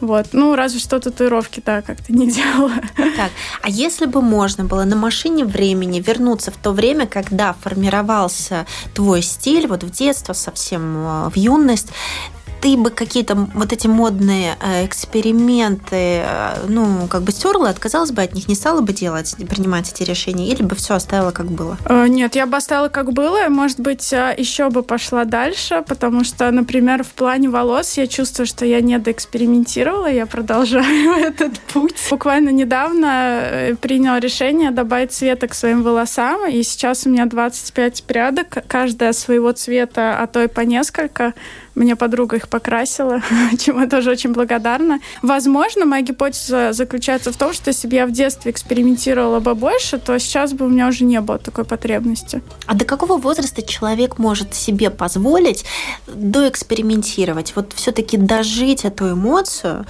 Вот. 0.00 0.28
Ну, 0.32 0.54
разве 0.54 0.78
что 0.78 1.00
татуировки, 1.00 1.62
да, 1.64 1.82
как-то 1.82 2.12
не 2.12 2.30
делала. 2.30 2.72
Так, 2.96 3.30
а 3.62 3.68
если 3.68 4.06
бы 4.06 4.22
можно 4.22 4.64
было 4.64 4.84
на 4.84 4.96
машине 4.96 5.44
времени 5.44 6.00
вернуться 6.00 6.50
в 6.50 6.56
то 6.56 6.72
время, 6.72 7.06
когда 7.06 7.52
формировался 7.52 8.66
твой 8.94 9.22
стиль, 9.22 9.66
вот 9.66 9.82
в 9.82 9.90
детство, 9.90 10.32
совсем 10.32 10.96
э, 10.96 11.30
в 11.30 11.36
юность, 11.36 11.88
ты 12.60 12.76
бы 12.76 12.90
какие-то 12.90 13.34
вот 13.54 13.72
эти 13.72 13.86
модные 13.86 14.56
э, 14.60 14.84
эксперименты, 14.84 16.22
э, 16.24 16.66
ну, 16.68 17.06
как 17.08 17.22
бы 17.22 17.32
стерла, 17.32 17.70
отказалась 17.70 18.10
бы 18.10 18.22
от 18.22 18.34
них, 18.34 18.48
не 18.48 18.54
стала 18.54 18.80
бы 18.80 18.92
делать, 18.92 19.36
принимать 19.48 19.90
эти 19.92 20.02
решения, 20.02 20.48
или 20.48 20.62
бы 20.62 20.74
все 20.74 20.94
оставила 20.94 21.30
как 21.30 21.46
было? 21.46 21.76
Э, 21.84 22.06
нет, 22.08 22.34
я 22.34 22.46
бы 22.46 22.56
оставила 22.56 22.88
как 22.88 23.12
было, 23.12 23.48
может 23.48 23.80
быть, 23.80 24.12
еще 24.12 24.70
бы 24.70 24.82
пошла 24.82 25.24
дальше, 25.24 25.84
потому 25.86 26.24
что, 26.24 26.50
например, 26.50 27.04
в 27.04 27.08
плане 27.08 27.48
волос 27.48 27.96
я 27.96 28.06
чувствую, 28.06 28.46
что 28.46 28.64
я 28.64 28.80
не 28.80 28.98
доэкспериментировала, 28.98 30.10
я 30.10 30.26
продолжаю 30.26 31.12
этот 31.24 31.58
путь. 31.60 31.96
Буквально 32.10 32.50
недавно 32.50 33.76
приняла 33.80 34.20
решение 34.20 34.70
добавить 34.70 35.12
цвета 35.12 35.48
к 35.48 35.54
своим 35.54 35.82
волосам, 35.82 36.48
и 36.48 36.62
сейчас 36.62 37.06
у 37.06 37.10
меня 37.10 37.26
25 37.26 38.04
прядок, 38.04 38.58
каждая 38.66 39.12
своего 39.12 39.52
цвета, 39.52 40.18
а 40.20 40.26
то 40.26 40.42
и 40.42 40.48
по 40.48 40.60
несколько. 40.60 41.34
Мне 41.74 41.96
подруга 41.96 42.36
их 42.36 42.48
покрасила, 42.48 43.22
чему 43.58 43.80
я 43.80 43.86
тоже 43.86 44.10
очень 44.10 44.32
благодарна. 44.32 45.00
Возможно, 45.22 45.84
моя 45.84 46.02
гипотеза 46.02 46.72
заключается 46.72 47.32
в 47.32 47.36
том, 47.36 47.52
что 47.52 47.68
если 47.68 47.88
бы 47.88 47.94
я 47.94 48.06
в 48.06 48.12
детстве 48.12 48.50
экспериментировала 48.50 49.40
бы 49.40 49.54
больше, 49.54 49.98
то 49.98 50.18
сейчас 50.18 50.52
бы 50.52 50.66
у 50.66 50.68
меня 50.68 50.88
уже 50.88 51.04
не 51.04 51.20
было 51.20 51.38
такой 51.38 51.64
потребности. 51.64 52.42
А 52.66 52.74
до 52.74 52.84
какого 52.84 53.16
возраста 53.16 53.62
человек 53.62 54.18
может 54.18 54.54
себе 54.54 54.90
позволить 54.90 55.64
доэкспериментировать? 56.06 57.52
Вот 57.56 57.72
все-таки 57.74 58.16
дожить 58.16 58.84
эту 58.84 59.12
эмоцию, 59.12 59.86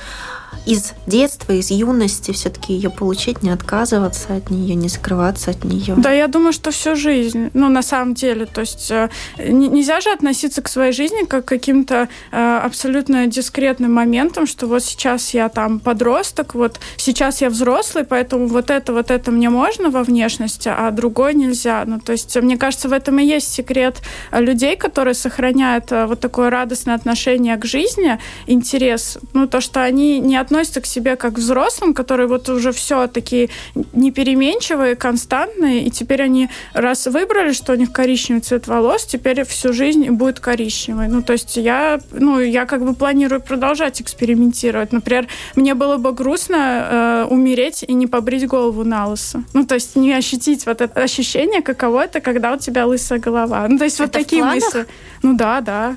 из 0.66 0.92
детства, 1.06 1.52
из 1.52 1.70
юности 1.70 2.32
все-таки 2.32 2.74
ее 2.74 2.90
получить, 2.90 3.42
не 3.42 3.50
отказываться 3.50 4.34
от 4.36 4.50
нее, 4.50 4.74
не 4.74 4.88
скрываться 4.88 5.50
от 5.50 5.64
нее. 5.64 5.94
Да, 5.96 6.12
я 6.12 6.28
думаю, 6.28 6.52
что 6.52 6.70
всю 6.70 6.94
жизнь. 6.94 7.50
Ну, 7.54 7.68
на 7.68 7.82
самом 7.82 8.14
деле. 8.14 8.46
То 8.46 8.60
есть 8.60 8.90
э, 8.90 9.08
нельзя 9.38 10.00
же 10.00 10.10
относиться 10.10 10.62
к 10.62 10.68
своей 10.68 10.92
жизни 10.92 11.24
как 11.24 11.44
к 11.44 11.48
каким-то 11.48 12.08
э, 12.30 12.60
абсолютно 12.64 13.26
дискретным 13.26 13.92
моментам, 13.94 14.46
что 14.46 14.66
вот 14.66 14.84
сейчас 14.84 15.34
я 15.34 15.48
там 15.48 15.80
подросток, 15.80 16.54
вот 16.54 16.78
сейчас 16.96 17.40
я 17.40 17.48
взрослый, 17.48 18.04
поэтому 18.04 18.46
вот 18.46 18.70
это, 18.70 18.92
вот 18.92 19.10
это 19.10 19.30
мне 19.30 19.50
можно 19.50 19.90
во 19.90 20.02
внешности, 20.02 20.68
а 20.68 20.90
другое 20.90 21.32
нельзя. 21.32 21.84
Ну, 21.86 21.98
то 21.98 22.12
есть, 22.12 22.36
мне 22.36 22.56
кажется, 22.56 22.88
в 22.88 22.92
этом 22.92 23.18
и 23.18 23.24
есть 23.24 23.52
секрет 23.52 24.02
людей, 24.32 24.76
которые 24.76 25.14
сохраняют 25.14 25.90
э, 25.92 26.06
вот 26.06 26.20
такое 26.20 26.50
радостное 26.50 26.94
отношение 26.94 27.56
к 27.56 27.64
жизни, 27.64 28.18
интерес. 28.46 29.18
Ну, 29.32 29.46
то, 29.46 29.60
что 29.60 29.82
они 29.82 30.20
не 30.20 30.36
относятся 30.40 30.80
к 30.80 30.86
себе 30.86 31.16
как 31.16 31.28
к 31.34 31.38
взрослым, 31.38 31.94
которые 31.94 32.26
вот 32.26 32.48
уже 32.48 32.72
все 32.72 33.06
такие 33.06 33.48
непеременчивые, 33.92 34.96
константные, 34.96 35.84
и 35.84 35.90
теперь 35.90 36.22
они 36.22 36.48
раз 36.72 37.06
выбрали, 37.06 37.52
что 37.52 37.72
у 37.72 37.76
них 37.76 37.92
коричневый 37.92 38.42
цвет 38.42 38.66
волос, 38.66 39.04
теперь 39.04 39.44
всю 39.44 39.72
жизнь 39.72 40.10
будет 40.10 40.40
коричневый. 40.40 41.08
Ну, 41.08 41.22
то 41.22 41.32
есть 41.32 41.56
я, 41.56 42.00
ну, 42.12 42.40
я 42.40 42.66
как 42.66 42.84
бы 42.84 42.94
планирую 42.94 43.40
продолжать 43.40 44.00
экспериментировать. 44.00 44.92
Например, 44.92 45.26
мне 45.56 45.74
было 45.74 45.96
бы 45.96 46.12
грустно 46.12 46.56
э, 46.90 47.26
умереть 47.30 47.84
и 47.86 47.94
не 47.94 48.06
побрить 48.06 48.46
голову 48.46 48.84
на 48.84 49.06
лысо. 49.06 49.44
Ну, 49.54 49.64
то 49.64 49.74
есть 49.74 49.96
не 49.96 50.12
ощутить 50.12 50.66
вот 50.66 50.80
это 50.80 51.02
ощущение, 51.02 51.62
каково 51.62 52.04
это, 52.04 52.20
когда 52.20 52.52
у 52.52 52.58
тебя 52.58 52.86
лысая 52.86 53.18
голова. 53.18 53.66
Ну, 53.68 53.78
то 53.78 53.84
есть 53.84 53.96
это 53.96 54.04
вот 54.04 54.12
такие 54.12 54.44
мысли. 54.44 54.86
Ну 55.22 55.36
да, 55.36 55.60
да. 55.60 55.96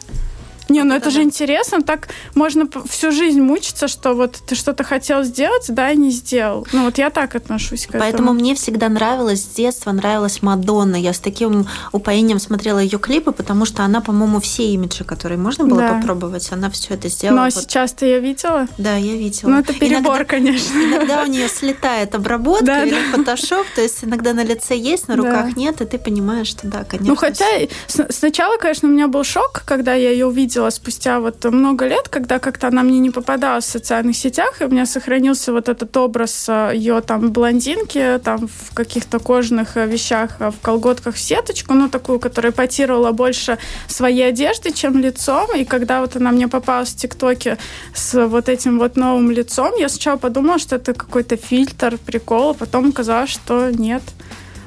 Не, 0.71 0.83
ну 0.83 0.95
это 0.95 1.09
же 1.09 1.21
интересно, 1.21 1.81
так 1.81 2.09
можно 2.35 2.67
всю 2.89 3.11
жизнь 3.11 3.41
мучиться, 3.41 3.87
что 3.87 4.13
вот 4.13 4.39
ты 4.45 4.55
что-то 4.55 4.83
хотел 4.83 5.23
сделать, 5.23 5.65
да, 5.69 5.91
и 5.91 5.97
не 5.97 6.11
сделал. 6.11 6.67
Ну 6.71 6.85
вот 6.85 6.97
я 6.97 7.09
так 7.09 7.35
отношусь 7.35 7.85
к 7.85 7.91
Поэтому 7.91 8.07
этому. 8.07 8.27
Поэтому 8.27 8.39
мне 8.39 8.55
всегда 8.55 8.89
нравилась 8.89 9.43
с 9.43 9.47
детства, 9.47 9.91
нравилась 9.91 10.41
Мадонна. 10.41 10.95
Я 10.95 11.13
с 11.13 11.19
таким 11.19 11.67
упоением 11.91 12.39
смотрела 12.39 12.79
ее 12.79 12.99
клипы, 12.99 13.31
потому 13.31 13.65
что 13.65 13.83
она, 13.83 14.01
по-моему, 14.01 14.39
все 14.39 14.65
имиджи, 14.73 15.03
которые 15.03 15.37
можно 15.37 15.65
было 15.65 15.81
да. 15.81 15.93
попробовать, 15.93 16.51
она 16.51 16.69
все 16.69 16.93
это 16.93 17.09
сделала. 17.09 17.37
Ну 17.37 17.41
а 17.43 17.45
вот. 17.45 17.53
сейчас 17.53 17.93
ты 17.93 18.05
ее 18.05 18.19
видела? 18.19 18.67
Да, 18.77 18.95
я 18.95 19.15
видела. 19.15 19.49
Ну 19.49 19.59
это 19.59 19.73
перебор, 19.73 20.15
иногда, 20.15 20.25
конечно. 20.25 20.77
Иногда 20.77 21.23
у 21.23 21.27
нее 21.27 21.47
слетает 21.49 22.15
обработка 22.15 22.65
да, 22.65 22.85
или 22.85 22.91
да. 22.91 23.17
фотошоп, 23.17 23.65
то 23.75 23.81
есть 23.81 24.03
иногда 24.03 24.33
на 24.33 24.43
лице 24.43 24.77
есть, 24.77 25.07
на 25.07 25.15
руках 25.15 25.47
да. 25.47 25.51
нет, 25.55 25.81
и 25.81 25.85
ты 25.85 25.97
понимаешь, 25.97 26.47
что 26.47 26.67
да, 26.67 26.83
конечно. 26.83 27.09
Ну 27.09 27.15
хотя 27.15 27.45
сначала, 27.87 28.57
конечно, 28.57 28.87
у 28.87 28.91
меня 28.91 29.07
был 29.07 29.23
шок, 29.23 29.63
когда 29.65 29.93
я 29.93 30.11
ее 30.11 30.27
увидела 30.27 30.60
увидела 30.61 30.69
спустя 30.69 31.19
вот 31.19 31.43
много 31.45 31.87
лет, 31.87 32.07
когда 32.09 32.39
как-то 32.39 32.67
она 32.67 32.83
мне 32.83 32.99
не 32.99 33.09
попадалась 33.09 33.65
в 33.65 33.69
социальных 33.69 34.15
сетях, 34.15 34.61
и 34.61 34.65
у 34.65 34.69
меня 34.69 34.85
сохранился 34.85 35.51
вот 35.51 35.69
этот 35.69 35.97
образ 35.97 36.49
э, 36.49 36.71
ее 36.75 37.01
там 37.01 37.31
блондинки, 37.31 38.19
там 38.23 38.47
в 38.47 38.73
каких-то 38.73 39.19
кожаных 39.19 39.77
э, 39.77 39.87
вещах, 39.87 40.37
э, 40.39 40.51
в 40.51 40.59
колготках 40.61 41.15
в 41.15 41.19
сеточку, 41.19 41.73
ну, 41.73 41.89
такую, 41.89 42.19
которая 42.19 42.51
потировала 42.51 43.11
больше 43.11 43.57
своей 43.87 44.29
одежды, 44.29 44.71
чем 44.71 44.99
лицом. 44.99 45.47
И 45.55 45.65
когда 45.65 46.01
вот 46.01 46.15
она 46.15 46.31
мне 46.31 46.47
попалась 46.47 46.93
в 46.93 46.97
ТикТоке 46.97 47.57
с 47.93 48.27
вот 48.27 48.49
этим 48.49 48.79
вот 48.79 48.97
новым 48.97 49.31
лицом, 49.31 49.71
я 49.79 49.89
сначала 49.89 50.17
подумала, 50.17 50.59
что 50.59 50.75
это 50.75 50.93
какой-то 50.93 51.37
фильтр, 51.37 51.97
прикол, 52.05 52.51
а 52.51 52.53
потом 52.53 52.89
оказалось, 52.89 53.31
что 53.31 53.71
нет. 53.71 54.03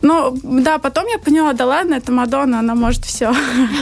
Ну, 0.05 0.39
да, 0.43 0.77
потом 0.79 1.07
я 1.07 1.19
поняла, 1.19 1.55
да 1.55 1.65
ладно, 1.65 1.95
это 1.95 2.13
Мадонна, 2.13 2.59
она 2.59 2.75
может 2.75 3.07
все. 3.07 3.35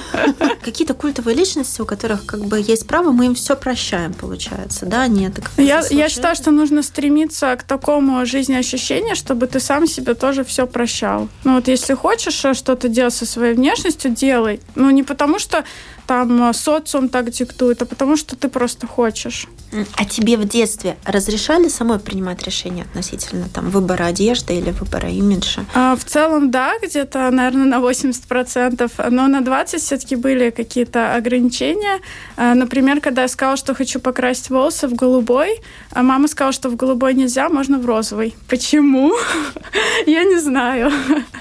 Какие-то 0.64 0.94
культовые 0.94 1.34
личности, 1.34 1.80
у 1.80 1.84
которых 1.84 2.26
как 2.26 2.44
бы 2.44 2.60
есть 2.60 2.86
право, 2.86 3.10
мы 3.10 3.26
им 3.26 3.34
все 3.34 3.56
прощаем, 3.56 4.14
получается, 4.14 4.86
да? 4.86 5.08
Нет, 5.08 5.40
я, 5.56 5.82
я 5.90 6.08
считаю, 6.08 6.36
что 6.36 6.52
нужно 6.52 6.84
стремиться 6.84 7.56
к 7.56 7.64
такому 7.64 8.24
жизнеощущению, 8.24 9.16
чтобы 9.16 9.48
ты 9.48 9.58
сам 9.58 9.88
себе 9.88 10.14
тоже 10.14 10.44
все 10.44 10.68
прощал. 10.68 11.28
Ну 11.42 11.56
вот 11.56 11.66
если 11.66 11.94
хочешь 11.94 12.44
э, 12.44 12.54
что-то 12.54 12.88
делать 12.88 13.14
со 13.14 13.26
своей 13.26 13.54
внешностью, 13.54 14.12
делай. 14.12 14.60
Ну 14.76 14.90
не 14.90 15.02
потому 15.02 15.40
что 15.40 15.64
там 16.06 16.50
э, 16.50 16.52
социум 16.52 17.08
так 17.08 17.30
диктует, 17.30 17.82
а 17.82 17.84
потому 17.84 18.16
что 18.16 18.36
ты 18.36 18.48
просто 18.48 18.86
хочешь. 18.86 19.48
А 19.96 20.04
тебе 20.04 20.36
в 20.36 20.44
детстве 20.44 20.96
разрешали 21.04 21.68
самой 21.68 21.98
принимать 21.98 22.42
решения 22.42 22.82
относительно 22.82 23.46
там 23.52 23.70
выбора 23.70 24.04
одежды 24.04 24.54
или 24.54 24.70
выбора 24.70 25.08
имиджа? 25.08 25.64
А, 25.74 25.96
в 25.96 26.04
целом, 26.04 26.50
да, 26.50 26.74
где-то, 26.82 27.30
наверное, 27.30 27.64
на 27.64 27.80
80%, 27.80 29.10
но 29.10 29.28
на 29.28 29.40
20% 29.40 29.78
все-таки 29.78 30.16
были 30.16 30.50
какие-то 30.50 31.14
ограничения. 31.14 32.00
А, 32.36 32.54
например, 32.54 33.00
когда 33.00 33.22
я 33.22 33.28
сказала, 33.28 33.56
что 33.56 33.74
хочу 33.74 34.00
покрасить 34.00 34.50
волосы 34.50 34.88
в 34.88 34.94
голубой, 34.94 35.60
а 35.90 36.02
мама 36.02 36.28
сказала, 36.28 36.52
что 36.52 36.68
в 36.68 36.76
голубой 36.76 37.14
нельзя, 37.14 37.48
можно 37.48 37.78
в 37.78 37.86
розовый. 37.86 38.34
Почему? 38.48 39.12
Я 40.06 40.24
не 40.24 40.38
знаю. 40.38 40.92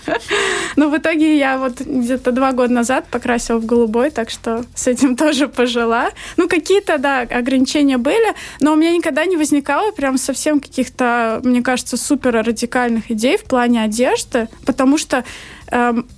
Но 0.75 0.89
в 0.89 0.97
итоге 0.97 1.37
я 1.37 1.57
вот 1.57 1.81
где-то 1.81 2.31
два 2.31 2.51
года 2.51 2.73
назад 2.73 3.05
покрасила 3.11 3.57
в 3.57 3.65
голубой, 3.65 4.09
так 4.09 4.29
что 4.29 4.65
с 4.75 4.87
этим 4.87 5.15
тоже 5.15 5.47
пожила. 5.47 6.09
Ну, 6.37 6.47
какие-то, 6.47 6.97
да, 6.97 7.21
ограничения 7.21 7.97
были, 7.97 8.20
но 8.59 8.73
у 8.73 8.75
меня 8.75 8.91
никогда 8.91 9.25
не 9.25 9.37
возникало 9.37 9.91
прям 9.91 10.17
совсем 10.17 10.59
каких-то, 10.59 11.41
мне 11.43 11.61
кажется, 11.61 11.97
супер 11.97 12.33
радикальных 12.43 13.11
идей 13.11 13.37
в 13.37 13.43
плане 13.43 13.83
одежды, 13.83 14.47
потому 14.65 14.97
что 14.97 15.23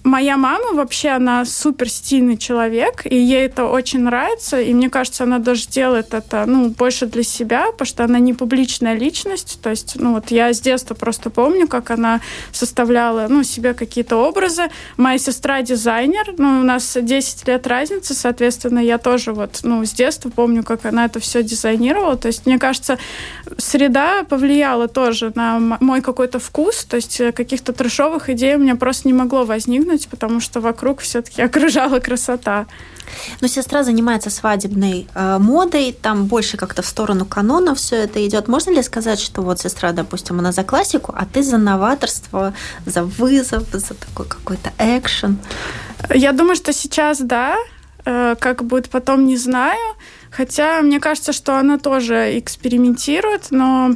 моя 0.04 0.38
мама 0.38 0.74
вообще, 0.74 1.10
она 1.10 1.46
супер 1.46 1.88
стильный 1.90 2.38
человек, 2.38 3.06
и 3.06 3.16
ей 3.16 3.46
это 3.46 3.66
очень 3.66 4.00
нравится, 4.00 4.60
и 4.60 4.74
мне 4.74 4.90
кажется, 4.90 5.26
она 5.26 5.38
даже 5.38 5.68
делает 5.68 6.16
это, 6.16 6.46
ну, 6.48 6.70
больше 6.70 7.06
для 7.06 7.22
себя, 7.22 7.72
потому 7.72 7.86
что 7.86 8.04
она 8.04 8.18
не 8.18 8.34
публичная 8.34 8.96
личность, 8.96 9.60
то 9.62 9.70
есть, 9.70 9.96
ну, 9.96 10.14
вот 10.14 10.32
я 10.32 10.52
с 10.52 10.60
детства 10.60 10.96
просто 10.96 11.30
помню, 11.30 11.68
как 11.68 11.92
она 11.92 12.20
составляла, 12.52 13.28
ну, 13.30 13.44
себе 13.44 13.76
какие-то 13.76 14.18
образы. 14.18 14.64
Моя 14.98 15.20
сестра 15.20 15.62
дизайнер, 15.62 16.34
ну, 16.38 16.62
у 16.62 16.64
нас 16.64 16.98
10 17.00 17.48
лет 17.48 17.68
разницы, 17.68 18.16
соответственно, 18.16 18.80
я 18.80 18.98
тоже 18.98 19.34
вот, 19.34 19.60
ну, 19.62 19.86
с 19.86 19.92
детства 19.92 20.30
помню, 20.30 20.64
как 20.64 20.86
она 20.86 21.06
это 21.06 21.20
все 21.20 21.44
дизайнировала, 21.44 22.18
то 22.18 22.28
есть, 22.28 22.48
мне 22.48 22.58
кажется, 22.58 22.98
среда 23.58 24.24
повлияла 24.24 24.88
тоже 24.88 25.32
на 25.36 25.60
мой 25.60 26.02
какой-то 26.02 26.40
вкус, 26.40 26.86
то 26.86 26.96
есть, 26.96 27.22
каких-то 27.36 27.72
трешовых 27.72 28.30
идей 28.30 28.56
у 28.56 28.60
меня 28.60 28.76
просто 28.76 29.08
не 29.08 29.14
могло 29.14 29.43
возникнуть, 29.46 30.08
потому 30.08 30.40
что 30.40 30.60
вокруг 30.62 31.02
все-таки 31.02 31.42
окружала 31.42 32.00
красота. 32.00 32.66
Но 33.42 33.48
сестра 33.48 33.84
занимается 33.84 34.30
свадебной 34.30 35.08
э, 35.14 35.38
модой, 35.40 35.96
там 36.00 36.26
больше 36.26 36.58
как-то 36.58 36.82
в 36.82 36.88
сторону 36.88 37.26
канона 37.26 37.76
все 37.76 37.98
это 37.98 38.26
идет. 38.26 38.48
Можно 38.48 38.72
ли 38.72 38.84
сказать, 38.84 39.20
что 39.20 39.42
вот 39.42 39.60
сестра, 39.60 39.92
допустим, 39.92 40.40
она 40.40 40.52
за 40.52 40.64
классику, 40.64 41.14
а 41.16 41.26
ты 41.26 41.44
за 41.44 41.58
новаторство, 41.58 42.54
за 42.86 43.04
вызов, 43.04 43.64
за 43.72 43.94
такой 43.94 44.26
какой-то 44.28 44.72
экшен? 44.80 45.38
Я 46.10 46.32
думаю, 46.32 46.56
что 46.56 46.74
сейчас 46.74 47.20
да, 47.20 47.58
Э, 48.06 48.36
как 48.40 48.64
будет 48.64 48.90
потом, 48.90 49.26
не 49.26 49.38
знаю. 49.38 49.96
Хотя 50.30 50.82
мне 50.82 51.00
кажется, 51.00 51.32
что 51.32 51.58
она 51.58 51.78
тоже 51.78 52.38
экспериментирует, 52.40 53.48
но 53.52 53.92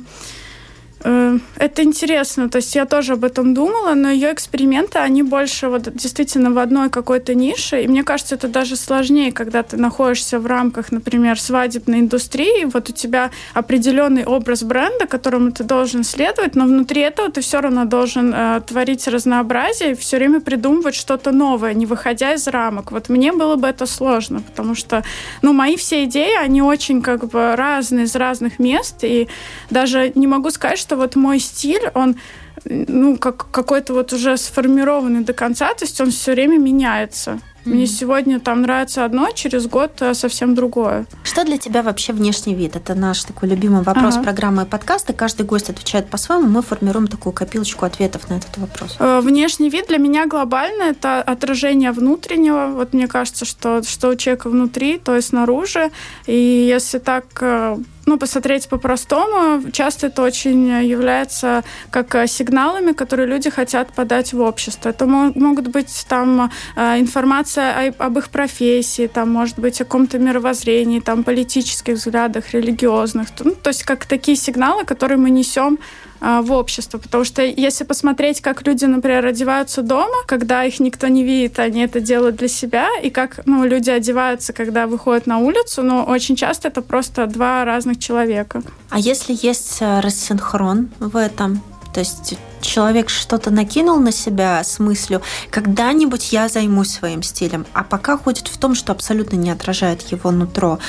это 1.04 1.84
интересно, 1.84 2.50
то 2.50 2.58
есть 2.58 2.76
я 2.76 2.86
тоже 2.86 3.14
об 3.14 3.24
этом 3.24 3.54
думала, 3.54 3.94
но 3.94 4.10
ее 4.10 4.34
эксперименты, 4.34 5.00
они 5.00 5.22
больше 5.22 5.70
вот 5.70 5.94
действительно 5.94 6.52
в 6.52 6.58
одной 6.58 6.90
какой-то 6.90 7.36
нише, 7.36 7.84
и 7.84 7.88
мне 7.88 8.04
кажется, 8.04 8.36
это 8.36 8.48
даже 8.48 8.76
сложнее, 8.76 9.32
когда 9.32 9.62
ты 9.62 9.78
находишься 9.78 10.40
в 10.40 10.48
рамках, 10.48 10.92
например, 10.92 11.40
свадебной 11.40 12.00
индустрии, 12.00 12.66
вот 12.66 12.90
у 12.90 12.94
тебя 12.94 13.30
определенный 13.54 14.26
образ 14.26 14.64
бренда, 14.64 15.06
которому 15.06 15.52
ты 15.52 15.64
должен 15.64 16.04
следовать, 16.04 16.56
но 16.56 16.66
внутри 16.66 17.02
этого 17.02 17.32
ты 17.32 17.42
все 17.42 17.62
равно 17.62 17.86
должен 17.86 18.34
э, 18.34 18.62
творить 18.66 19.08
разнообразие 19.08 19.92
и 19.92 19.96
все 19.96 20.18
время 20.18 20.42
придумывать 20.42 20.96
что-то 20.96 21.32
новое, 21.32 21.74
не 21.74 21.86
выходя 21.86 22.34
из 22.34 22.48
рамок. 22.48 22.92
Вот 22.92 23.10
мне 23.10 23.32
было 23.32 23.56
бы 23.56 23.68
это 23.68 23.86
сложно, 23.86 24.42
потому 24.42 24.74
что, 24.74 25.04
ну, 25.42 25.54
мои 25.54 25.76
все 25.76 26.06
идеи, 26.06 26.36
они 26.38 26.62
очень 26.62 27.02
как 27.02 27.28
бы 27.28 27.56
разные 27.56 28.06
из 28.06 28.16
разных 28.16 28.58
мест, 28.58 29.04
и 29.04 29.28
даже 29.70 30.12
не 30.16 30.26
могу 30.26 30.50
сказать, 30.50 30.80
что 30.88 30.96
вот 30.96 31.18
мой 31.18 31.40
стиль, 31.40 31.92
он 31.96 32.16
ну, 32.64 33.18
как 33.18 33.52
какой-то 33.52 33.94
вот 33.94 34.14
уже 34.14 34.38
сформированный 34.38 35.22
до 35.22 35.34
конца, 35.34 35.74
то 35.74 35.84
есть 35.84 36.00
он 36.00 36.12
все 36.12 36.32
время 36.32 36.58
меняется. 36.58 37.32
Mm-hmm. 37.32 37.74
Мне 37.74 37.88
сегодня 37.88 38.40
там 38.40 38.62
нравится 38.62 39.04
одно, 39.04 39.32
через 39.32 39.68
год 39.68 39.92
э, 40.02 40.14
совсем 40.14 40.56
другое. 40.56 41.06
Что 41.24 41.44
для 41.44 41.58
тебя 41.58 41.84
вообще 41.84 42.14
внешний 42.14 42.56
вид? 42.56 42.78
Это 42.78 42.96
наш 42.96 43.24
такой 43.26 43.50
любимый 43.50 43.84
вопрос 43.84 44.16
ага. 44.16 44.24
программы 44.24 44.64
и 44.64 44.66
подкаста. 44.66 45.12
Каждый 45.12 45.46
гость 45.46 45.70
отвечает 45.70 46.08
по-своему. 46.08 46.48
Мы 46.48 46.62
формируем 46.62 47.08
такую 47.08 47.34
копилочку 47.34 47.86
ответов 47.86 48.30
на 48.30 48.36
этот 48.36 48.58
вопрос. 48.58 48.96
Э, 49.00 49.20
внешний 49.20 49.70
вид 49.70 49.88
для 49.88 49.98
меня 49.98 50.26
глобально 50.26 50.84
это 50.84 51.22
отражение 51.22 51.92
внутреннего. 51.92 52.68
Вот 52.68 52.94
мне 52.94 53.08
кажется, 53.08 53.44
что 53.44 53.84
что 53.84 54.10
у 54.10 54.16
человека 54.16 54.50
внутри, 54.50 54.98
то 54.98 55.18
и 55.18 55.22
снаружи. 55.22 55.92
И 56.28 56.34
если 56.34 57.00
так 57.00 57.26
э, 57.42 57.78
ну, 58.08 58.18
посмотреть 58.18 58.70
по-простому, 58.70 59.70
часто 59.72 60.08
это 60.08 60.24
очень 60.24 60.70
является 60.86 61.64
как 61.92 62.16
э, 62.16 62.26
сигналами, 62.28 62.94
которые 62.94 63.28
люди 63.28 63.50
хотят 63.50 63.92
подать 63.94 64.34
в 64.34 64.40
общество. 64.40 64.90
Это 64.90 65.06
могут 65.06 65.68
быть 65.68 66.06
там 66.08 66.50
э, 66.76 67.00
информация 67.00 67.94
об 67.98 68.18
их 68.18 68.30
профессии, 68.30 69.08
там 69.08 69.30
может 69.30 69.60
быть 69.60 69.82
о 69.82 69.84
каком-то 69.84 70.20
мировоззрении, 70.20 71.02
там 71.02 71.24
политических 71.24 71.96
взглядах, 71.96 72.54
религиозных. 72.54 73.28
Ну, 73.44 73.52
то 73.52 73.70
есть 73.70 73.84
как 73.84 74.06
такие 74.06 74.38
сигналы, 74.38 74.86
которые 74.86 75.18
мы 75.18 75.30
несем 75.30 75.78
в 76.20 76.52
общество. 76.52 76.98
Потому 76.98 77.24
что 77.24 77.42
если 77.42 77.84
посмотреть, 77.84 78.42
как 78.42 78.66
люди, 78.66 78.86
например, 78.86 79.26
одеваются 79.26 79.82
дома, 79.82 80.24
когда 80.26 80.64
их 80.64 80.80
никто 80.80 81.08
не 81.08 81.24
видит, 81.24 81.60
они 81.60 81.82
это 81.82 82.00
делают 82.00 82.38
для 82.38 82.48
себя, 82.48 82.88
и 83.02 83.10
как 83.10 83.42
ну, 83.46 83.66
люди 83.66 83.90
одеваются, 83.90 84.54
когда 84.54 84.88
выходят 84.88 85.28
на 85.28 85.40
улицу, 85.40 85.84
ну, 85.84 86.04
очень 86.04 86.36
часто 86.36 86.70
это 86.70 86.82
просто 86.82 87.28
два 87.28 87.66
разных 87.66 88.00
человека. 88.00 88.62
А 88.90 89.00
если 89.00 89.38
есть 89.42 89.78
э, 89.82 90.00
рассинхрон 90.00 90.90
в 91.00 91.18
этом? 91.18 91.62
То 91.94 92.02
есть 92.02 92.38
человек 92.62 93.10
что-то 93.10 93.50
накинул 93.50 94.00
на 94.00 94.12
себя 94.12 94.64
с 94.64 94.80
мыслью, 94.80 95.22
когда-нибудь 95.50 96.32
я 96.32 96.48
займусь 96.48 96.92
своим 96.92 97.24
стилем, 97.24 97.66
а 97.74 97.84
пока 97.84 98.18
ходит 98.18 98.48
в 98.48 98.58
том, 98.58 98.76
что 98.76 98.92
абсолютно 98.92 99.36
не 99.36 99.50
отражает 99.50 100.02
его 100.12 100.32
нутро. 100.32 100.80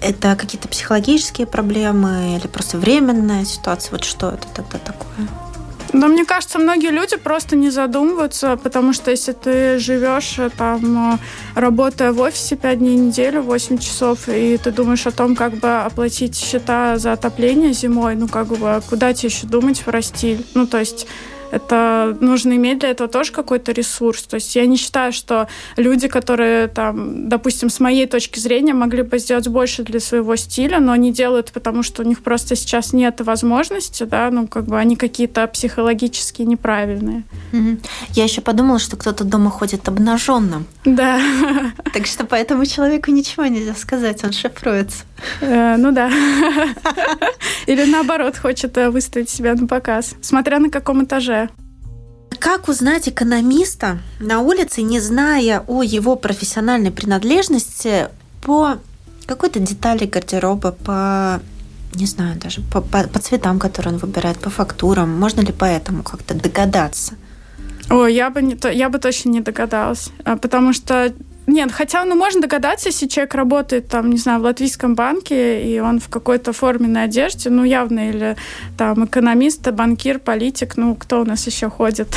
Это 0.00 0.36
какие-то 0.36 0.68
психологические 0.68 1.46
проблемы 1.46 2.36
или 2.36 2.46
просто 2.46 2.78
временная 2.78 3.44
ситуация? 3.44 3.92
Вот 3.92 4.04
что 4.04 4.28
это 4.28 4.46
тогда 4.54 4.78
такое? 4.78 5.28
Да, 5.92 6.08
мне 6.08 6.24
кажется, 6.24 6.58
многие 6.58 6.90
люди 6.90 7.16
просто 7.16 7.56
не 7.56 7.70
задумываются, 7.70 8.58
потому 8.62 8.92
что 8.92 9.10
если 9.10 9.32
ты 9.32 9.78
живешь 9.78 10.38
э, 10.38 10.50
там, 10.50 11.14
э, 11.14 11.18
работая 11.58 12.12
в 12.12 12.20
офисе 12.20 12.56
5 12.56 12.78
дней 12.78 12.98
в 12.98 13.00
неделю, 13.00 13.42
8 13.42 13.78
часов, 13.78 14.28
и 14.28 14.58
ты 14.58 14.72
думаешь 14.72 15.06
о 15.06 15.12
том, 15.12 15.36
как 15.36 15.54
бы 15.54 15.78
оплатить 15.78 16.36
счета 16.36 16.98
за 16.98 17.12
отопление 17.12 17.72
зимой, 17.72 18.16
ну, 18.16 18.28
как 18.28 18.48
бы, 18.48 18.82
куда 18.88 19.14
тебе 19.14 19.28
еще 19.28 19.46
думать 19.46 19.82
про 19.84 20.02
стиль? 20.02 20.44
Ну, 20.54 20.66
то 20.66 20.78
есть 20.78 21.06
это 21.50 22.16
нужно 22.20 22.54
иметь 22.56 22.80
для 22.80 22.90
этого 22.90 23.08
тоже 23.08 23.32
какой-то 23.32 23.72
ресурс. 23.72 24.22
То 24.22 24.36
есть 24.36 24.54
я 24.56 24.66
не 24.66 24.76
считаю, 24.76 25.12
что 25.12 25.48
люди, 25.76 26.08
которые 26.08 26.68
там, 26.68 27.28
допустим, 27.28 27.70
с 27.70 27.80
моей 27.80 28.06
точки 28.06 28.38
зрения, 28.38 28.74
могли 28.74 29.02
бы 29.02 29.18
сделать 29.18 29.48
больше 29.48 29.82
для 29.82 30.00
своего 30.00 30.36
стиля, 30.36 30.80
но 30.80 30.92
они 30.92 31.12
делают, 31.12 31.52
потому 31.52 31.82
что 31.82 32.02
у 32.02 32.06
них 32.06 32.22
просто 32.22 32.56
сейчас 32.56 32.92
нет 32.92 33.20
возможности, 33.20 34.04
да, 34.04 34.30
ну 34.30 34.46
как 34.46 34.64
бы 34.64 34.78
они 34.78 34.96
какие-то 34.96 35.46
психологически 35.46 36.42
неправильные. 36.42 37.24
Я 38.12 38.24
еще 38.24 38.40
подумала, 38.40 38.78
что 38.78 38.96
кто-то 38.96 39.24
дома 39.24 39.50
ходит 39.50 39.88
обнаженным. 39.88 40.66
Да. 40.84 41.20
Так 41.92 42.06
что 42.06 42.24
поэтому 42.24 42.66
человеку 42.66 43.10
ничего 43.10 43.46
нельзя 43.46 43.74
сказать, 43.74 44.24
он 44.24 44.32
шифруется. 44.32 45.04
Э, 45.40 45.76
ну 45.76 45.92
да. 45.92 46.10
Или 47.66 47.84
наоборот, 47.84 48.36
хочет 48.36 48.76
э, 48.76 48.90
выставить 48.90 49.30
себя 49.30 49.54
на 49.54 49.66
показ, 49.66 50.14
смотря 50.20 50.58
на 50.58 50.70
каком 50.70 51.04
этаже. 51.04 51.48
Как 52.38 52.68
узнать 52.68 53.08
экономиста 53.08 53.98
на 54.20 54.40
улице, 54.40 54.82
не 54.82 55.00
зная 55.00 55.64
о 55.66 55.82
его 55.82 56.16
профессиональной 56.16 56.90
принадлежности 56.90 58.08
по 58.42 58.78
какой-то 59.26 59.58
детали 59.58 60.06
гардероба, 60.06 60.72
по 60.72 61.40
не 61.94 62.06
знаю, 62.06 62.38
даже 62.38 62.60
по, 62.60 62.82
по, 62.82 63.04
по 63.04 63.18
цветам, 63.18 63.58
которые 63.58 63.94
он 63.94 63.98
выбирает, 63.98 64.38
по 64.38 64.50
фактурам. 64.50 65.18
Можно 65.18 65.40
ли 65.40 65.52
по 65.52 65.64
этому 65.64 66.02
как-то 66.02 66.34
догадаться? 66.34 67.14
О, 67.88 68.06
я 68.06 68.30
бы, 68.30 68.42
не, 68.42 68.58
я 68.74 68.88
бы 68.88 68.98
точно 68.98 69.30
не 69.30 69.40
догадалась, 69.40 70.10
а, 70.24 70.36
потому 70.36 70.72
что 70.72 71.12
нет, 71.46 71.70
хотя, 71.70 72.04
ну, 72.04 72.16
можно 72.16 72.40
догадаться, 72.40 72.88
если 72.88 73.06
человек 73.06 73.34
работает, 73.34 73.88
там, 73.88 74.10
не 74.10 74.18
знаю, 74.18 74.40
в 74.40 74.42
латвийском 74.42 74.96
банке, 74.96 75.62
и 75.62 75.78
он 75.78 76.00
в 76.00 76.08
какой-то 76.08 76.52
форменной 76.52 77.04
одежде, 77.04 77.50
ну, 77.50 77.62
явно, 77.62 78.08
или 78.08 78.36
там 78.76 79.04
экономист, 79.04 79.70
банкир, 79.70 80.18
политик, 80.18 80.76
ну, 80.76 80.96
кто 80.96 81.20
у 81.20 81.24
нас 81.24 81.46
еще 81.46 81.70
ходит 81.70 82.08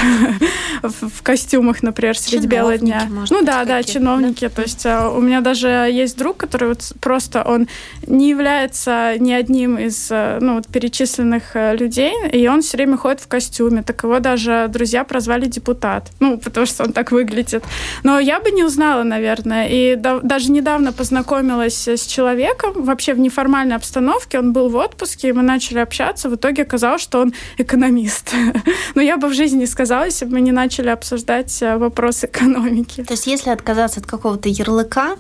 в 0.82 1.22
костюмах, 1.22 1.84
например, 1.84 2.18
среди 2.18 2.48
бела 2.48 2.78
дня? 2.78 3.04
Ну, 3.30 3.44
да, 3.44 3.66
да, 3.66 3.84
чиновники. 3.84 4.50
То 4.50 4.64
есть 4.64 4.86
а, 4.86 5.10
у 5.10 5.22
меня 5.22 5.42
даже 5.42 5.68
есть 5.68 6.18
друг, 6.18 6.38
который 6.38 6.70
вот 6.70 6.92
просто, 7.00 7.44
он 7.44 7.68
не 8.08 8.30
является 8.30 9.14
ни 9.20 9.32
одним 9.32 9.78
из, 9.78 10.08
э, 10.10 10.40
ну, 10.42 10.56
вот 10.56 10.68
перечисленных 10.68 11.56
э, 11.56 11.76
людей, 11.76 12.14
и 12.32 12.48
он 12.48 12.62
все 12.62 12.78
время 12.78 12.98
ходит 12.98 13.22
в 13.22 13.28
костюме. 13.28 13.84
Так 13.84 14.04
его 14.04 14.20
даже 14.20 14.68
друзья 14.70 15.04
прозвали 15.04 15.46
депутат. 15.46 16.10
Ну, 16.20 16.40
потому 16.40 16.66
что 16.66 16.84
он 16.84 16.94
так 16.94 17.12
выглядит. 17.12 17.64
Но 18.04 18.18
я 18.20 18.40
бы 18.40 18.50
не 18.50 18.64
узнала, 18.64 19.04
наверное, 19.04 19.19
наверное. 19.20 19.68
И 19.70 19.96
да, 19.96 20.20
даже 20.24 20.52
недавно 20.52 20.94
познакомилась 20.94 21.88
с 21.88 22.06
человеком 22.06 22.84
вообще 22.84 23.14
в 23.14 23.20
неформальной 23.20 23.76
обстановке. 23.76 24.40
Он 24.40 24.54
был 24.54 24.70
в 24.70 24.76
отпуске, 24.76 25.30
и 25.30 25.34
мы 25.34 25.42
начали 25.42 25.80
общаться. 25.80 26.30
В 26.30 26.36
итоге 26.36 26.64
оказалось, 26.64 27.02
что 27.02 27.20
он 27.20 27.34
экономист. 27.58 28.34
Но 28.96 29.02
я 29.02 29.18
бы 29.18 29.28
в 29.28 29.34
жизни 29.34 29.60
не 29.60 29.68
сказала, 29.68 30.06
если 30.06 30.26
бы 30.26 30.34
мы 30.34 30.42
не 30.42 30.52
начали 30.52 30.90
обсуждать 30.90 31.62
э, 31.62 31.78
вопросы 31.78 32.26
экономики. 32.28 33.04
То 33.04 33.14
есть 33.14 33.28
если 33.28 33.50
отказаться 33.50 34.00
от 34.00 34.06
какого-то 34.06 34.50
ярлыка, 34.50 35.16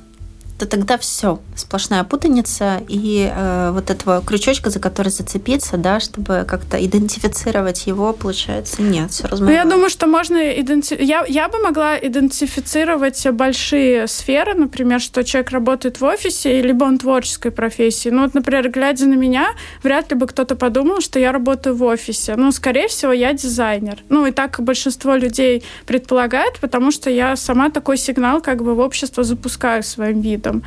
то 0.59 0.65
тогда 0.65 0.97
все, 0.97 1.39
сплошная 1.55 2.03
путаница 2.03 2.81
и 2.89 3.31
э, 3.33 3.71
вот 3.71 3.89
этого 3.89 4.21
крючочка, 4.21 4.69
за 4.69 4.79
который 4.79 5.07
зацепиться, 5.07 5.77
да, 5.77 6.01
чтобы 6.01 6.45
как-то 6.45 6.85
идентифицировать 6.85 7.87
его, 7.87 8.11
получается, 8.11 8.81
нет, 8.81 9.11
все 9.11 9.27
размывается. 9.27 9.63
Ну, 9.63 9.69
я 9.69 9.75
думаю, 9.75 9.89
что 9.89 10.07
можно 10.07 10.51
иденти... 10.59 10.97
я, 10.99 11.23
я 11.27 11.47
бы 11.47 11.59
могла 11.59 11.97
идентифицировать 11.97 13.25
большие 13.31 14.07
сферы, 14.07 14.53
например, 14.53 14.99
что 14.99 15.23
человек 15.23 15.51
работает 15.51 16.01
в 16.01 16.03
офисе, 16.03 16.61
либо 16.61 16.83
он 16.83 16.97
творческой 16.97 17.51
профессии. 17.51 18.09
Ну, 18.09 18.23
вот, 18.23 18.33
например, 18.33 18.69
глядя 18.69 19.05
на 19.05 19.15
меня, 19.15 19.51
вряд 19.81 20.11
ли 20.11 20.17
бы 20.17 20.27
кто-то 20.27 20.57
подумал, 20.57 20.99
что 20.99 21.19
я 21.19 21.31
работаю 21.31 21.75
в 21.75 21.83
офисе. 21.83 22.35
Ну, 22.35 22.51
скорее 22.51 22.89
всего, 22.89 23.13
я 23.13 23.31
дизайнер. 23.31 23.99
Ну, 24.09 24.25
и 24.25 24.31
так 24.31 24.59
большинство 24.59 25.15
людей 25.15 25.63
предполагает, 25.85 26.59
потому 26.59 26.91
что 26.91 27.09
я 27.09 27.37
сама 27.37 27.69
такой 27.69 27.97
сигнал 27.97 28.41
как 28.41 28.61
бы 28.61 28.75
в 28.75 28.79
общество 28.79 29.23
запускаю 29.23 29.83
своим 29.83 30.19
видом 30.19 30.48
продуктам. 30.49 30.63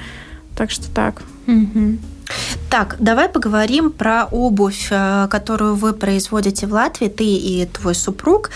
Так 0.56 0.70
что 0.70 0.90
так. 0.90 1.22
Так, 2.70 2.96
давай 2.98 3.28
поговорим 3.28 3.90
про 3.90 4.24
обувь, 4.30 4.88
э, 4.90 5.28
которую 5.28 5.74
вы 5.74 5.92
производите 5.92 6.66
в 6.66 6.72
Латвии, 6.72 7.08
ты 7.08 7.24
и 7.24 7.66
твой 7.66 7.94
супруг, 7.94 8.50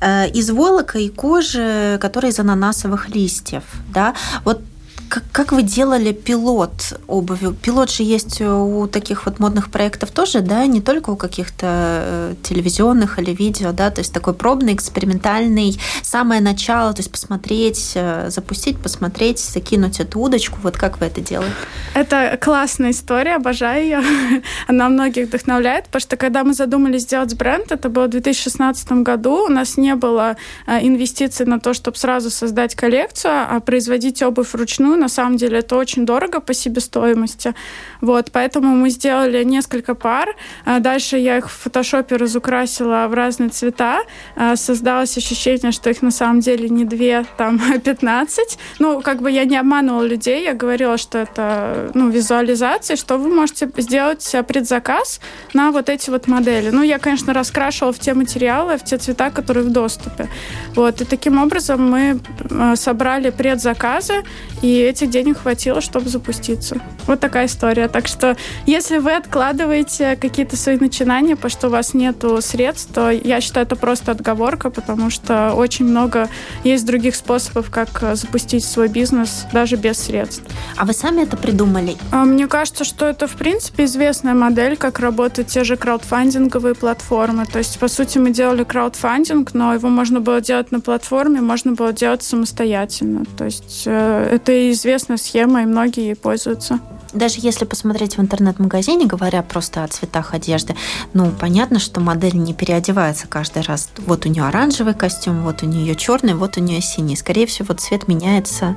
э, 0.00 0.28
из 0.28 0.50
волока 0.50 0.98
и 0.98 1.08
кожи, 1.08 1.98
которая 2.00 2.30
из 2.30 2.38
ананасовых 2.38 3.08
листьев. 3.08 3.64
Да? 3.92 4.14
Вот 4.44 4.60
как, 5.08 5.24
как 5.32 5.52
вы 5.52 5.62
делали 5.62 6.12
пилот 6.12 6.98
обуви? 7.06 7.52
Пилот 7.54 7.90
же 7.90 8.02
есть 8.02 8.40
у 8.40 8.86
таких 8.86 9.26
вот 9.26 9.38
модных 9.38 9.70
проектов 9.70 10.10
тоже, 10.10 10.40
да, 10.40 10.66
не 10.66 10.80
только 10.80 11.10
у 11.10 11.16
каких-то 11.16 11.66
э, 11.66 12.34
телевизионных 12.42 13.18
или 13.18 13.32
видео, 13.32 13.72
да, 13.72 13.90
то 13.90 14.00
есть 14.00 14.12
такой 14.12 14.34
пробный, 14.34 14.74
экспериментальный, 14.74 15.78
самое 16.02 16.40
начало, 16.40 16.92
то 16.92 17.00
есть 17.00 17.10
посмотреть, 17.10 17.92
э, 17.94 18.28
запустить, 18.30 18.78
посмотреть, 18.78 19.38
закинуть 19.38 20.00
эту 20.00 20.20
удочку. 20.20 20.58
Вот 20.62 20.76
как 20.76 21.00
вы 21.00 21.06
это 21.06 21.20
делаете? 21.20 21.54
Это 21.94 22.38
классная 22.40 22.90
история, 22.90 23.36
обожаю 23.36 23.84
ее. 23.84 24.02
Она 24.66 24.88
многих 24.88 25.28
вдохновляет, 25.28 25.86
потому 25.86 26.00
что 26.00 26.16
когда 26.16 26.44
мы 26.44 26.54
задумались 26.54 27.02
сделать 27.02 27.34
бренд, 27.34 27.70
это 27.70 27.88
было 27.88 28.06
в 28.06 28.10
2016 28.10 28.92
году, 28.92 29.44
у 29.46 29.48
нас 29.48 29.76
не 29.76 29.94
было 29.94 30.36
э, 30.66 30.86
инвестиций 30.86 31.46
на 31.46 31.60
то, 31.60 31.74
чтобы 31.74 31.96
сразу 31.96 32.30
создать 32.30 32.74
коллекцию, 32.74 33.32
а 33.48 33.60
производить 33.60 34.22
обувь 34.22 34.52
вручную 34.52 34.95
На 34.96 35.08
самом 35.08 35.36
деле 35.36 35.58
это 35.58 35.76
очень 35.76 36.06
дорого 36.06 36.40
по 36.40 36.54
себестоимости. 36.54 37.54
Вот, 38.00 38.30
поэтому 38.32 38.74
мы 38.74 38.90
сделали 38.90 39.44
несколько 39.44 39.94
пар. 39.94 40.36
А 40.64 40.80
дальше 40.80 41.16
я 41.16 41.38
их 41.38 41.50
в 41.50 41.52
фотошопе 41.52 42.16
разукрасила 42.16 43.06
в 43.08 43.14
разные 43.14 43.50
цвета. 43.50 44.02
А, 44.36 44.56
создалось 44.56 45.16
ощущение, 45.16 45.72
что 45.72 45.90
их 45.90 46.02
на 46.02 46.10
самом 46.10 46.40
деле 46.40 46.68
не 46.68 46.84
две, 46.84 47.24
там 47.36 47.60
15. 47.84 48.58
Ну, 48.78 49.00
как 49.00 49.22
бы 49.22 49.30
я 49.30 49.44
не 49.44 49.56
обманывала 49.56 50.04
людей, 50.04 50.44
я 50.44 50.54
говорила, 50.54 50.98
что 50.98 51.18
это 51.18 51.90
ну, 51.94 52.08
визуализация, 52.08 52.96
что 52.96 53.18
вы 53.18 53.28
можете 53.34 53.70
сделать 53.76 54.34
предзаказ 54.46 55.20
на 55.54 55.70
вот 55.70 55.88
эти 55.88 56.10
вот 56.10 56.28
модели. 56.28 56.70
Ну, 56.70 56.82
я, 56.82 56.98
конечно, 56.98 57.32
раскрашивала 57.32 57.92
в 57.92 57.98
те 57.98 58.14
материалы, 58.14 58.76
в 58.76 58.84
те 58.84 58.98
цвета, 58.98 59.30
которые 59.30 59.64
в 59.64 59.70
доступе. 59.70 60.28
Вот, 60.74 61.00
и 61.00 61.04
таким 61.04 61.42
образом 61.42 61.90
мы 61.90 62.20
а, 62.50 62.76
собрали 62.76 63.30
предзаказы, 63.30 64.24
и 64.62 64.85
этих 64.86 65.10
денег 65.10 65.38
хватило, 65.38 65.80
чтобы 65.80 66.08
запуститься. 66.08 66.80
Вот 67.06 67.20
такая 67.20 67.46
история. 67.46 67.88
Так 67.88 68.06
что, 68.06 68.36
если 68.66 68.98
вы 68.98 69.14
откладываете 69.14 70.16
какие-то 70.16 70.56
свои 70.56 70.78
начинания, 70.78 71.36
потому 71.36 71.50
что 71.50 71.66
у 71.68 71.70
вас 71.70 71.94
нет 71.94 72.24
средств, 72.40 72.92
то 72.92 73.10
я 73.10 73.40
считаю, 73.40 73.66
это 73.66 73.76
просто 73.76 74.12
отговорка, 74.12 74.70
потому 74.70 75.10
что 75.10 75.52
очень 75.54 75.84
много 75.84 76.28
есть 76.64 76.86
других 76.86 77.14
способов, 77.14 77.70
как 77.70 78.02
э, 78.02 78.14
запустить 78.14 78.64
свой 78.64 78.88
бизнес 78.88 79.46
даже 79.52 79.76
без 79.76 79.98
средств. 79.98 80.42
А 80.76 80.84
вы 80.84 80.92
сами 80.92 81.22
это 81.22 81.36
придумали? 81.36 81.96
А, 82.12 82.24
мне 82.24 82.46
кажется, 82.46 82.84
что 82.84 83.06
это, 83.06 83.26
в 83.26 83.36
принципе, 83.36 83.84
известная 83.84 84.34
модель, 84.34 84.76
как 84.76 84.98
работают 84.98 85.48
те 85.48 85.64
же 85.64 85.76
краудфандинговые 85.76 86.74
платформы. 86.74 87.46
То 87.46 87.58
есть, 87.58 87.78
по 87.78 87.88
сути, 87.88 88.18
мы 88.18 88.30
делали 88.30 88.64
краудфандинг, 88.64 89.54
но 89.54 89.74
его 89.74 89.88
можно 89.88 90.20
было 90.20 90.40
делать 90.40 90.72
на 90.72 90.80
платформе, 90.80 91.40
можно 91.40 91.72
было 91.72 91.92
делать 91.92 92.22
самостоятельно. 92.22 93.24
То 93.36 93.44
есть, 93.44 93.84
э, 93.86 94.30
это 94.32 94.52
известная 94.76 95.16
схема, 95.16 95.62
и 95.62 95.66
многие 95.66 96.04
ей 96.04 96.16
пользуются 96.16 96.80
даже 97.16 97.36
если 97.38 97.64
посмотреть 97.64 98.16
в 98.16 98.20
интернет-магазине, 98.20 99.06
говоря 99.06 99.42
просто 99.42 99.84
о 99.84 99.88
цветах 99.88 100.34
одежды, 100.34 100.74
ну, 101.14 101.30
понятно, 101.30 101.78
что 101.78 102.00
модель 102.00 102.36
не 102.36 102.54
переодевается 102.54 103.26
каждый 103.26 103.62
раз. 103.62 103.90
Вот 104.06 104.26
у 104.26 104.28
нее 104.28 104.44
оранжевый 104.44 104.94
костюм, 104.94 105.42
вот 105.42 105.62
у 105.62 105.66
нее 105.66 105.94
черный, 105.94 106.34
вот 106.34 106.56
у 106.56 106.60
нее 106.60 106.80
синий. 106.80 107.16
Скорее 107.16 107.46
всего, 107.46 107.74
цвет 107.74 108.08
меняется 108.08 108.76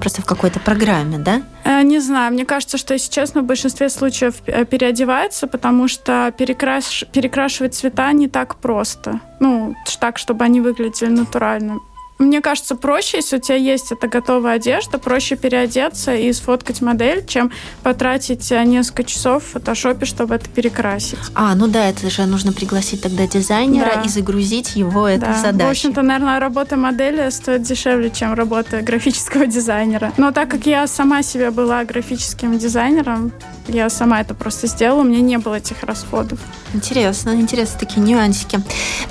просто 0.00 0.22
в 0.22 0.24
какой-то 0.24 0.58
программе, 0.60 1.18
да? 1.18 1.42
Э, 1.64 1.82
не 1.82 2.00
знаю. 2.00 2.32
Мне 2.32 2.44
кажется, 2.44 2.78
что, 2.78 2.94
если 2.94 3.10
честно, 3.10 3.42
в 3.42 3.44
большинстве 3.44 3.88
случаев 3.88 4.36
э, 4.46 4.64
переодевается, 4.64 5.46
потому 5.46 5.88
что 5.88 6.32
перекраш... 6.36 7.04
перекрашивать 7.12 7.74
цвета 7.74 8.12
не 8.12 8.28
так 8.28 8.56
просто. 8.56 9.20
Ну, 9.40 9.74
так, 10.00 10.18
чтобы 10.18 10.44
они 10.44 10.60
выглядели 10.60 11.10
натурально. 11.10 11.78
Мне 12.18 12.40
кажется, 12.40 12.76
проще, 12.76 13.18
если 13.18 13.36
у 13.36 13.40
тебя 13.40 13.56
есть 13.56 13.90
эта 13.90 14.06
готовая 14.06 14.54
одежда, 14.54 14.98
проще 14.98 15.36
переодеться 15.36 16.14
и 16.14 16.32
сфоткать 16.32 16.80
модель, 16.80 17.26
чем 17.26 17.50
потратить 17.82 18.52
э, 18.52 18.62
несколько 18.64 19.04
часов 19.04 19.42
в 19.42 19.46
фотошопе, 19.52 20.06
чтобы 20.06 20.36
это 20.36 20.48
перекрасить. 20.48 21.18
А, 21.34 21.54
ну 21.54 21.66
да, 21.66 21.88
это 21.88 22.08
же 22.10 22.24
нужно 22.26 22.52
пригласить 22.52 23.02
тогда 23.02 23.26
дизайнера 23.26 23.92
да. 23.96 24.02
и 24.02 24.08
загрузить 24.08 24.76
его 24.76 25.08
эту 25.08 25.26
да. 25.26 25.34
задачу. 25.34 25.68
В 25.68 25.70
общем-то, 25.70 26.02
наверное, 26.02 26.38
работа 26.38 26.76
модели 26.76 27.28
стоит 27.30 27.62
дешевле, 27.62 28.10
чем 28.10 28.34
работа 28.34 28.80
графического 28.82 29.46
дизайнера. 29.46 30.12
Но 30.16 30.30
так 30.30 30.48
как 30.48 30.66
я 30.66 30.86
сама 30.86 31.22
себе 31.22 31.50
была 31.50 31.84
графическим 31.84 32.56
дизайнером, 32.56 33.32
я 33.68 33.88
сама 33.90 34.20
это 34.20 34.34
просто 34.34 34.66
сделала, 34.66 35.00
у 35.00 35.04
меня 35.04 35.20
не 35.20 35.38
было 35.38 35.56
этих 35.56 35.82
расходов. 35.82 36.38
Интересно, 36.74 37.30
интересно 37.30 37.78
такие 37.78 38.00
нюансики. 38.00 38.60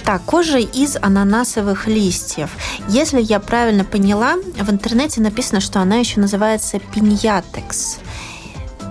Так, 0.04 0.24
кожа 0.24 0.58
из 0.58 0.98
ананасовых 0.98 1.88
листьев. 1.88 2.50
Если 2.88 3.22
я 3.22 3.40
правильно 3.40 3.84
поняла, 3.84 4.36
в 4.36 4.70
интернете 4.70 5.22
написано, 5.22 5.62
что 5.62 5.80
она 5.80 5.98
еще 5.98 6.20
называется 6.20 6.80
пиньятекс 6.80 8.00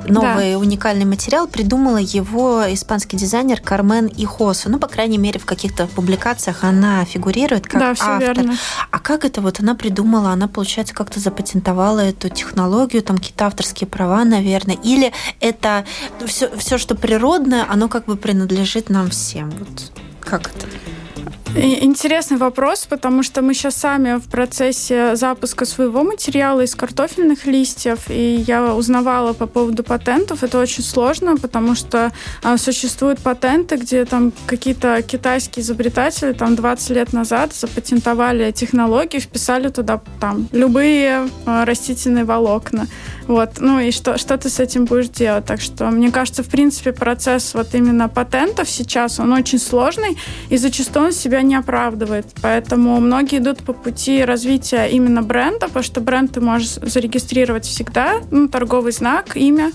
новый 0.09 0.53
да. 0.53 0.59
уникальный 0.59 1.05
материал 1.05 1.47
придумала 1.47 1.99
его 1.99 2.65
испанский 2.73 3.17
дизайнер 3.17 3.61
Кармен 3.61 4.07
Ихосу. 4.07 4.71
Ну, 4.71 4.79
по 4.79 4.89
крайней 4.89 5.19
мере, 5.19 5.39
в 5.39 5.47
каких-то 5.47 5.87
публикациях 5.87 6.65
она 6.65 7.05
фигурирует 7.05 7.67
как 7.67 7.81
да, 7.81 7.91
автор. 7.91 8.21
Верно. 8.21 8.57
А 8.91 8.99
как 8.99 9.25
это 9.25 9.41
вот 9.41 9.61
она 9.61 9.75
придумала? 9.75 10.31
Она, 10.31 10.49
получается, 10.49 10.95
как-то 10.95 11.21
запатентовала 11.21 12.01
эту 12.01 12.29
технологию, 12.29 13.03
там 13.03 13.19
какие-то 13.19 13.47
авторские 13.47 13.89
права, 13.89 14.25
наверное. 14.25 14.77
Или 14.83 15.13
это 15.41 15.85
все, 16.27 16.55
все, 16.57 16.79
что 16.79 16.95
природное, 16.95 17.67
оно 17.69 17.89
как 17.89 18.07
бы 18.07 18.17
принадлежит 18.17 18.91
нам 18.91 19.11
всем? 19.11 19.51
Вот 19.51 19.93
как 20.21 20.51
это? 20.55 20.67
Интересный 21.57 22.37
вопрос, 22.37 22.87
потому 22.87 23.25
что 23.25 23.43
мы 23.43 23.55
сейчас 23.55 23.75
сами 23.75 24.19
в 24.19 24.29
процессе 24.29 25.17
запуска 25.17 25.65
своего 25.65 26.05
материала 26.05 26.61
из 26.61 26.77
картофельных 26.77 27.45
листьев, 27.45 28.09
и 28.09 28.45
я 28.47 28.73
узнавала 28.75 29.33
по 29.33 29.47
поводу 29.47 29.83
патентов. 29.83 30.45
Это 30.45 30.61
очень 30.61 30.85
сложно, 30.85 31.37
потому 31.37 31.75
что 31.75 32.13
а, 32.45 32.57
существуют 32.57 33.19
патенты, 33.19 33.77
где 33.77 34.05
там 34.05 34.33
какие-то 34.47 35.03
китайские 35.03 35.65
изобретатели 35.65 36.33
там 36.33 36.55
20 36.55 36.91
лет 36.91 37.13
назад 37.13 37.53
запатентовали 37.53 38.53
технологии, 38.53 39.19
вписали 39.19 39.69
туда 39.69 40.01
там 40.21 40.49
любые 40.53 41.29
а, 41.47 41.65
растительные 41.65 42.25
волокна. 42.25 42.87
Вот. 43.27 43.61
Ну 43.61 43.81
и 43.81 43.91
что, 43.91 44.19
что 44.19 44.37
ты 44.39 44.49
с 44.49 44.61
этим 44.61 44.85
будешь 44.85 45.09
делать? 45.09 45.47
Так 45.47 45.61
что, 45.61 45.91
мне 45.91 46.11
кажется, 46.11 46.43
в 46.43 46.49
принципе, 46.49 46.93
процесс 46.93 47.55
вот 47.55 47.75
именно 47.75 48.09
патентов 48.09 48.69
сейчас, 48.69 49.19
он 49.19 49.33
очень 49.33 49.59
сложный, 49.59 50.17
и 50.49 50.57
зачастую 50.57 51.07
он 51.07 51.13
себя 51.13 51.40
не 51.43 51.55
оправдывает. 51.55 52.27
Поэтому 52.43 53.01
многие 53.01 53.39
идут 53.39 53.59
по 53.59 53.73
пути 53.73 54.25
развития 54.25 54.87
именно 54.87 55.23
бренда, 55.23 55.67
потому 55.67 55.83
что 55.83 56.01
бренд 56.01 56.33
ты 56.33 56.41
можешь 56.41 56.75
зарегистрировать 56.75 57.65
всегда, 57.65 58.21
ну, 58.31 58.49
торговый 58.49 58.93
знак, 58.93 59.37
имя, 59.37 59.73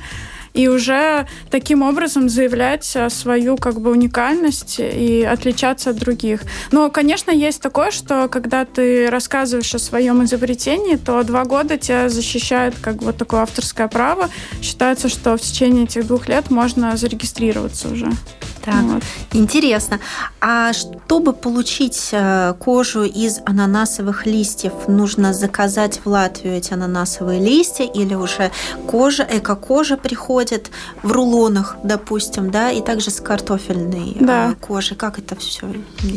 и 0.55 0.69
уже 0.69 1.27
таким 1.51 1.81
образом 1.81 2.29
заявлять 2.29 2.97
свою 3.09 3.57
как 3.57 3.81
бы 3.81 3.91
уникальность 3.91 4.79
и 4.79 5.21
отличаться 5.21 5.89
от 5.89 5.97
других. 5.97 6.43
Но, 6.71 6.89
конечно, 6.89 7.29
есть 7.29 7.61
такое, 7.61 7.91
что 7.91 8.29
когда 8.29 8.63
ты 8.63 9.09
рассказываешь 9.09 9.75
о 9.75 9.79
своем 9.79 10.23
изобретении, 10.23 10.95
то 10.95 11.21
два 11.23 11.43
года 11.43 11.77
тебя 11.77 12.07
защищает 12.07 12.73
как 12.81 13.01
вот 13.01 13.17
такое 13.17 13.41
авторское 13.41 13.89
право. 13.89 14.29
Считается, 14.61 15.09
что 15.09 15.35
в 15.35 15.41
течение 15.41 15.83
этих 15.83 16.07
двух 16.07 16.29
лет 16.29 16.49
можно 16.49 16.95
зарегистрироваться 16.95 17.89
уже. 17.89 18.09
Так, 18.65 18.83
вот. 18.83 19.03
интересно. 19.33 19.99
А 20.41 20.73
чтобы 20.73 21.33
получить 21.33 22.09
э, 22.11 22.53
кожу 22.59 23.03
из 23.03 23.39
ананасовых 23.45 24.25
листьев, 24.25 24.73
нужно 24.87 25.33
заказать 25.33 26.01
в 26.03 26.09
Латвию 26.09 26.55
эти 26.55 26.73
ананасовые 26.73 27.39
листья 27.39 27.85
или 27.85 28.15
уже 28.15 28.51
кожа, 28.87 29.27
эко-кожа 29.29 29.97
приходит 29.97 30.71
в 31.03 31.11
рулонах, 31.11 31.77
допустим, 31.83 32.49
да, 32.49 32.71
и 32.71 32.81
также 32.81 33.11
с 33.11 33.21
картофельной 33.21 34.17
э, 34.19 34.25
да. 34.25 34.55
кожей. 34.59 34.97
Как 34.97 35.19
это 35.19 35.35
все? 35.35 35.67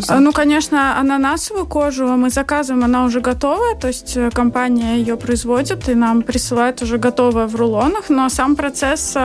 Ну, 0.08 0.32
конечно, 0.32 0.98
ананасовую 0.98 1.66
кожу 1.66 2.06
мы 2.06 2.30
заказываем, 2.30 2.84
она 2.84 3.04
уже 3.04 3.20
готовая, 3.20 3.74
то 3.74 3.88
есть 3.88 4.16
э, 4.16 4.30
компания 4.30 4.96
ее 4.96 5.18
производит 5.18 5.88
и 5.90 5.94
нам 5.94 6.22
присылает 6.22 6.80
уже 6.80 6.96
готовое 6.96 7.46
в 7.46 7.54
рулонах, 7.56 8.08
но 8.08 8.28
сам 8.30 8.56
процесс 8.56 9.16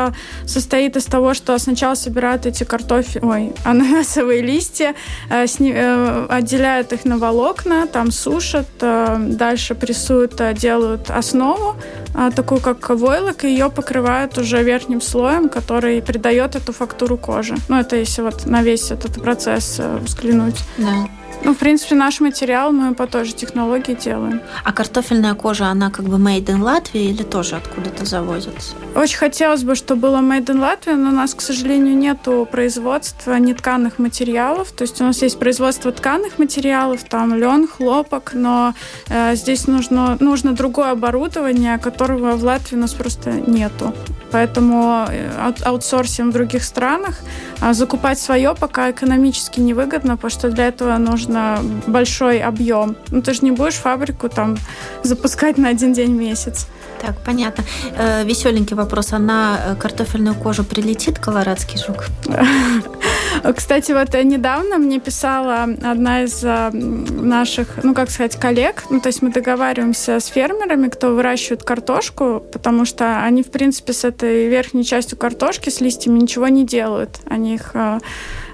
состоит 0.45 0.97
из 0.97 1.05
того, 1.05 1.33
что 1.33 1.57
сначала 1.57 1.95
собирают 1.95 2.45
эти 2.45 2.65
картофель 2.65 3.12
ой, 3.21 3.53
ананасовые 3.65 4.41
листья, 4.41 4.95
э, 5.29 5.45
э, 5.59 6.25
отделяют 6.29 6.93
их 6.93 7.05
на 7.05 7.17
волокна, 7.17 7.87
там 7.87 8.11
сушат, 8.11 8.67
э, 8.81 9.17
дальше 9.19 9.75
прессуют, 9.75 10.41
делают 10.53 11.09
основу, 11.09 11.75
такую 12.35 12.61
как 12.61 12.89
войлок, 12.89 13.43
и 13.43 13.49
ее 13.49 13.69
покрывают 13.69 14.37
уже 14.37 14.63
верхним 14.63 15.01
слоем, 15.01 15.49
который 15.49 16.01
придает 16.01 16.55
эту 16.55 16.73
фактуру 16.73 17.17
кожи. 17.17 17.55
Ну, 17.69 17.79
это 17.79 17.95
если 17.95 18.21
вот 18.21 18.45
на 18.45 18.61
весь 18.61 18.91
этот 18.91 19.21
процесс 19.21 19.79
взглянуть. 20.01 20.59
Да. 20.77 21.07
Ну, 21.43 21.53
в 21.53 21.57
принципе, 21.57 21.95
наш 21.95 22.19
материал 22.19 22.71
мы 22.71 22.93
по 22.93 23.07
той 23.07 23.25
же 23.25 23.33
технологии 23.33 23.93
делаем. 23.93 24.41
А 24.63 24.71
картофельная 24.71 25.33
кожа, 25.35 25.65
она 25.65 25.89
как 25.89 26.05
бы 26.05 26.17
made 26.17 26.45
in 26.45 26.61
Латвии 26.61 27.09
или 27.09 27.23
тоже 27.23 27.55
откуда-то 27.55 28.05
завозится? 28.05 28.73
Очень 28.95 29.17
хотелось 29.17 29.63
бы, 29.63 29.75
чтобы 29.75 30.01
было 30.03 30.17
made 30.17 30.45
in 30.45 30.59
Латвии, 30.59 30.93
но 30.93 31.09
у 31.09 31.11
нас, 31.11 31.33
к 31.33 31.41
сожалению, 31.41 31.97
нету 31.97 32.47
производства 32.49 33.35
нетканых 33.35 33.99
материалов. 33.99 34.71
То 34.71 34.83
есть 34.83 35.01
у 35.01 35.03
нас 35.03 35.21
есть 35.21 35.39
производство 35.39 35.91
тканых 35.91 36.39
материалов, 36.39 37.03
там 37.03 37.35
лен, 37.35 37.67
хлопок, 37.67 38.31
но 38.33 38.73
э, 39.09 39.35
здесь 39.35 39.67
нужно, 39.67 40.17
нужно 40.19 40.53
другое 40.53 40.91
оборудование, 40.91 41.77
которого 41.77 42.35
в 42.35 42.43
Латвии 42.43 42.75
у 42.75 42.79
нас 42.79 42.93
просто 42.93 43.31
нету. 43.31 43.93
Поэтому 44.33 45.05
э, 45.09 45.53
аутсорсим 45.63 46.31
в 46.31 46.33
других 46.33 46.63
странах. 46.63 47.19
А 47.59 47.73
закупать 47.73 48.19
свое 48.19 48.55
пока 48.59 48.89
экономически 48.89 49.59
невыгодно, 49.61 50.15
потому 50.15 50.31
что 50.31 50.49
для 50.49 50.67
этого 50.67 50.97
нужно 50.97 51.59
большой 51.87 52.39
объем. 52.39 52.95
Ну, 53.11 53.21
ты 53.21 53.33
же 53.33 53.39
не 53.41 53.51
будешь 53.51 53.75
фабрику 53.75 54.29
там 54.29 54.57
запускать 55.03 55.57
на 55.57 55.69
один 55.69 55.93
день 55.93 56.17
в 56.17 56.19
месяц. 56.19 56.67
Так, 56.99 57.15
понятно. 57.25 57.63
Э, 57.97 58.23
веселенький 58.25 58.75
вопрос. 58.75 59.13
А 59.13 59.19
на 59.19 59.59
э, 59.65 59.75
картофельную 59.75 60.35
кожу 60.35 60.63
прилетит 60.63 61.19
колорадский 61.19 61.77
жук? 61.77 62.05
Кстати, 63.55 63.91
вот 63.91 64.13
недавно 64.13 64.77
мне 64.77 64.99
писала 64.99 65.63
одна 65.63 66.23
из 66.23 66.41
а, 66.43 66.71
наших, 66.71 67.83
ну, 67.83 67.93
как 67.93 68.09
сказать, 68.09 68.37
коллег. 68.37 68.83
Ну, 68.89 69.01
то 69.01 69.07
есть 69.07 69.21
мы 69.21 69.31
договариваемся 69.31 70.19
с 70.19 70.27
фермерами, 70.27 70.87
кто 70.87 71.13
выращивает 71.13 71.63
картошку, 71.63 72.41
потому 72.51 72.85
что 72.85 73.23
они, 73.23 73.43
в 73.43 73.51
принципе, 73.51 73.93
с 73.93 74.05
этой 74.05 74.47
верхней 74.47 74.85
частью 74.85 75.17
картошки, 75.17 75.69
с 75.69 75.81
листьями 75.81 76.19
ничего 76.19 76.47
не 76.47 76.65
делают. 76.65 77.19
Они 77.25 77.55
их 77.55 77.71
а, 77.73 77.99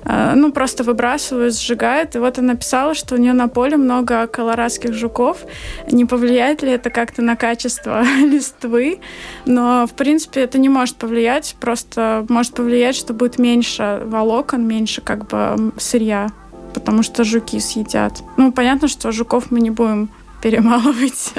ну, 0.05 0.51
просто 0.51 0.83
выбрасывают, 0.83 1.55
сжигают. 1.55 2.15
И 2.15 2.19
вот 2.19 2.37
она 2.39 2.55
писала, 2.55 2.93
что 2.93 3.15
у 3.15 3.17
нее 3.17 3.33
на 3.33 3.47
поле 3.47 3.77
много 3.77 4.27
колорадских 4.27 4.93
жуков. 4.93 5.45
Не 5.91 6.05
повлияет 6.05 6.61
ли 6.63 6.71
это 6.71 6.89
как-то 6.89 7.21
на 7.21 7.35
качество 7.35 8.03
листвы? 8.19 8.99
Но, 9.45 9.85
в 9.87 9.93
принципе, 9.93 10.41
это 10.41 10.57
не 10.57 10.69
может 10.69 10.95
повлиять. 10.95 11.55
Просто 11.59 12.25
может 12.29 12.53
повлиять, 12.53 12.95
что 12.95 13.13
будет 13.13 13.39
меньше 13.39 14.01
волокон, 14.05 14.65
меньше 14.65 15.01
как 15.01 15.27
бы 15.27 15.71
сырья, 15.77 16.29
потому 16.73 17.03
что 17.03 17.23
жуки 17.23 17.59
съедят. 17.59 18.23
Ну, 18.37 18.51
понятно, 18.51 18.87
что 18.87 19.11
жуков 19.11 19.51
мы 19.51 19.59
не 19.59 19.71
будем 19.71 20.09
перемалывать. 20.41 21.33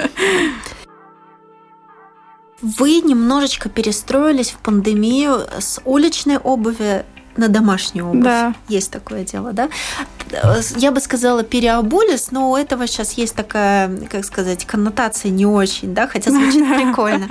Вы 2.63 3.01
немножечко 3.01 3.71
перестроились 3.71 4.51
в 4.51 4.59
пандемию 4.59 5.47
с 5.59 5.81
уличной 5.87 6.37
обуви 6.37 7.07
на 7.37 7.49
домашнюю 7.49 8.09
обувь. 8.09 8.25
Да. 8.25 8.55
Есть 8.69 8.91
такое 8.91 9.25
дело, 9.25 9.53
да? 9.53 9.69
Я 10.77 10.93
бы 10.93 11.01
сказала, 11.01 11.43
переобулись, 11.43 12.31
но 12.31 12.51
у 12.51 12.57
этого 12.57 12.87
сейчас 12.87 13.13
есть 13.13 13.35
такая, 13.35 13.97
как 14.09 14.25
сказать, 14.25 14.65
коннотация 14.65 15.31
не 15.31 15.47
очень, 15.47 15.95
да, 15.95 16.07
хотя 16.07 16.31
звучит 16.31 16.67
прикольно. 16.75 17.29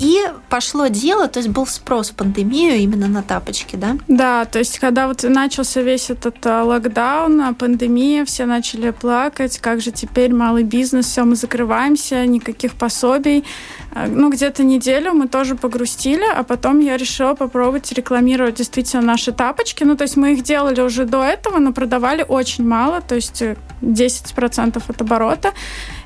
И 0.00 0.18
пошло 0.48 0.86
дело, 0.86 1.28
то 1.28 1.40
есть 1.40 1.50
был 1.50 1.66
спрос 1.66 2.10
в 2.10 2.14
пандемию 2.14 2.76
именно 2.76 3.06
на 3.06 3.22
тапочки, 3.22 3.76
да? 3.76 3.98
Да, 4.08 4.46
то 4.46 4.58
есть 4.58 4.78
когда 4.78 5.06
вот 5.06 5.24
начался 5.24 5.82
весь 5.82 6.08
этот 6.08 6.38
а, 6.46 6.64
локдаун, 6.64 7.38
а, 7.42 7.52
пандемия, 7.52 8.24
все 8.24 8.46
начали 8.46 8.92
плакать, 8.92 9.58
как 9.58 9.82
же 9.82 9.90
теперь 9.90 10.32
малый 10.32 10.64
бизнес, 10.64 11.04
все, 11.04 11.24
мы 11.24 11.36
закрываемся, 11.36 12.24
никаких 12.24 12.74
пособий. 12.76 13.44
А, 13.92 14.06
ну, 14.06 14.30
где-то 14.30 14.62
неделю 14.62 15.12
мы 15.12 15.28
тоже 15.28 15.54
погрустили, 15.54 16.24
а 16.34 16.44
потом 16.44 16.80
я 16.80 16.96
решила 16.96 17.34
попробовать 17.34 17.92
рекламировать 17.92 18.54
действительно 18.54 19.02
наши 19.02 19.32
тапочки. 19.32 19.84
Ну, 19.84 19.96
то 19.96 20.04
есть 20.04 20.16
мы 20.16 20.32
их 20.32 20.42
делали 20.42 20.80
уже 20.80 21.04
до 21.04 21.22
этого, 21.22 21.58
но 21.58 21.72
продавали 21.72 22.24
очень 22.26 22.66
мало, 22.66 23.02
то 23.02 23.16
есть 23.16 23.42
10% 23.82 24.76
э, 24.76 24.80
от 24.88 25.00
оборота. 25.02 25.52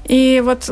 И 0.07 0.43
вот 0.45 0.71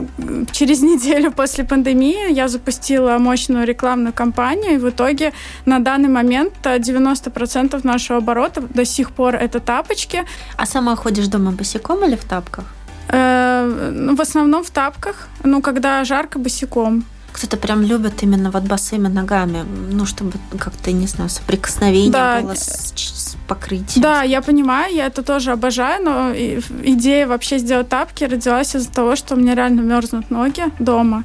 через 0.52 0.82
неделю 0.82 1.32
после 1.32 1.64
пандемии 1.64 2.32
я 2.32 2.48
запустила 2.48 3.18
мощную 3.18 3.66
рекламную 3.66 4.12
кампанию, 4.12 4.74
и 4.74 4.78
в 4.78 4.90
итоге 4.90 5.32
на 5.64 5.78
данный 5.78 6.08
момент 6.08 6.52
90% 6.62 7.80
нашего 7.86 8.18
оборота 8.18 8.60
до 8.60 8.84
сих 8.84 9.10
пор 9.10 9.34
это 9.36 9.60
тапочки. 9.60 10.24
А 10.56 10.66
сама 10.66 10.96
ходишь 10.96 11.28
дома 11.28 11.52
босиком 11.52 12.04
или 12.04 12.16
в 12.16 12.24
тапках? 12.24 12.64
Э, 13.08 14.12
в 14.14 14.20
основном 14.20 14.64
в 14.64 14.70
тапках, 14.70 15.28
ну, 15.44 15.60
когда 15.62 16.04
жарко, 16.04 16.38
босиком. 16.38 17.04
Кто-то 17.32 17.56
прям 17.56 17.82
любит 17.82 18.22
именно 18.22 18.50
вот 18.50 18.64
босыми 18.64 19.08
ногами, 19.08 19.64
ну, 19.90 20.04
чтобы 20.06 20.32
как-то, 20.58 20.92
не 20.92 21.06
знаю, 21.06 21.30
соприкосновение 21.30 22.12
да. 22.12 22.40
было 22.40 22.54
с, 22.54 22.92
с 22.94 23.36
покрытием. 23.48 24.02
Да, 24.02 24.22
я 24.22 24.42
понимаю, 24.42 24.94
я 24.94 25.06
это 25.06 25.22
тоже 25.22 25.52
обожаю, 25.52 26.04
но 26.04 26.32
идея 26.34 27.26
вообще 27.26 27.58
сделать 27.58 27.88
тапки 27.88 28.24
родилась 28.24 28.74
из-за 28.76 28.90
того, 28.90 29.16
что 29.16 29.34
у 29.34 29.38
меня 29.38 29.54
реально 29.54 29.80
мерзнут 29.80 30.30
ноги 30.30 30.64
дома. 30.78 31.24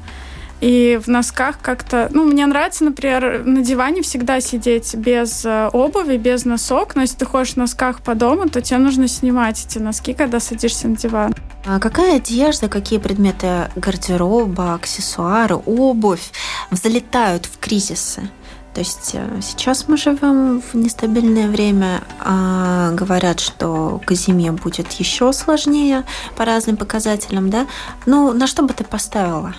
И 0.60 1.00
в 1.02 1.08
носках 1.08 1.60
как-то... 1.60 2.08
Ну, 2.12 2.24
мне 2.24 2.44
нравится, 2.46 2.84
например, 2.84 3.44
на 3.44 3.62
диване 3.62 4.02
всегда 4.02 4.40
сидеть 4.40 4.94
без 4.94 5.44
э, 5.44 5.68
обуви, 5.72 6.16
без 6.16 6.44
носок. 6.44 6.96
Но 6.96 7.02
если 7.02 7.16
ты 7.16 7.26
ходишь 7.26 7.52
в 7.52 7.56
носках 7.56 8.00
по 8.00 8.14
дому, 8.14 8.48
то 8.48 8.60
тебе 8.60 8.78
нужно 8.78 9.06
снимать 9.06 9.64
эти 9.64 9.78
носки, 9.78 10.14
когда 10.14 10.40
садишься 10.40 10.88
на 10.88 10.96
диван. 10.96 11.34
А 11.64 11.78
какая 11.78 12.16
одежда, 12.16 12.68
какие 12.68 12.98
предметы 12.98 13.70
гардероба, 13.76 14.74
аксессуары, 14.74 15.56
обувь 15.56 16.32
залетают 16.70 17.46
в 17.46 17.58
кризисы? 17.58 18.28
То 18.74 18.80
есть 18.80 19.10
э, 19.14 19.40
сейчас 19.42 19.86
мы 19.88 19.96
живем 19.96 20.60
в 20.60 20.74
нестабильное 20.74 21.48
время, 21.48 22.02
а 22.20 22.90
говорят, 22.92 23.40
что 23.40 24.00
к 24.04 24.12
зиме 24.12 24.52
будет 24.52 24.92
еще 24.92 25.32
сложнее 25.32 26.04
по 26.36 26.44
разным 26.44 26.76
показателям, 26.76 27.50
да? 27.50 27.66
Ну, 28.06 28.32
на 28.32 28.46
что 28.46 28.62
бы 28.62 28.74
ты 28.74 28.84
поставила? 28.84 29.54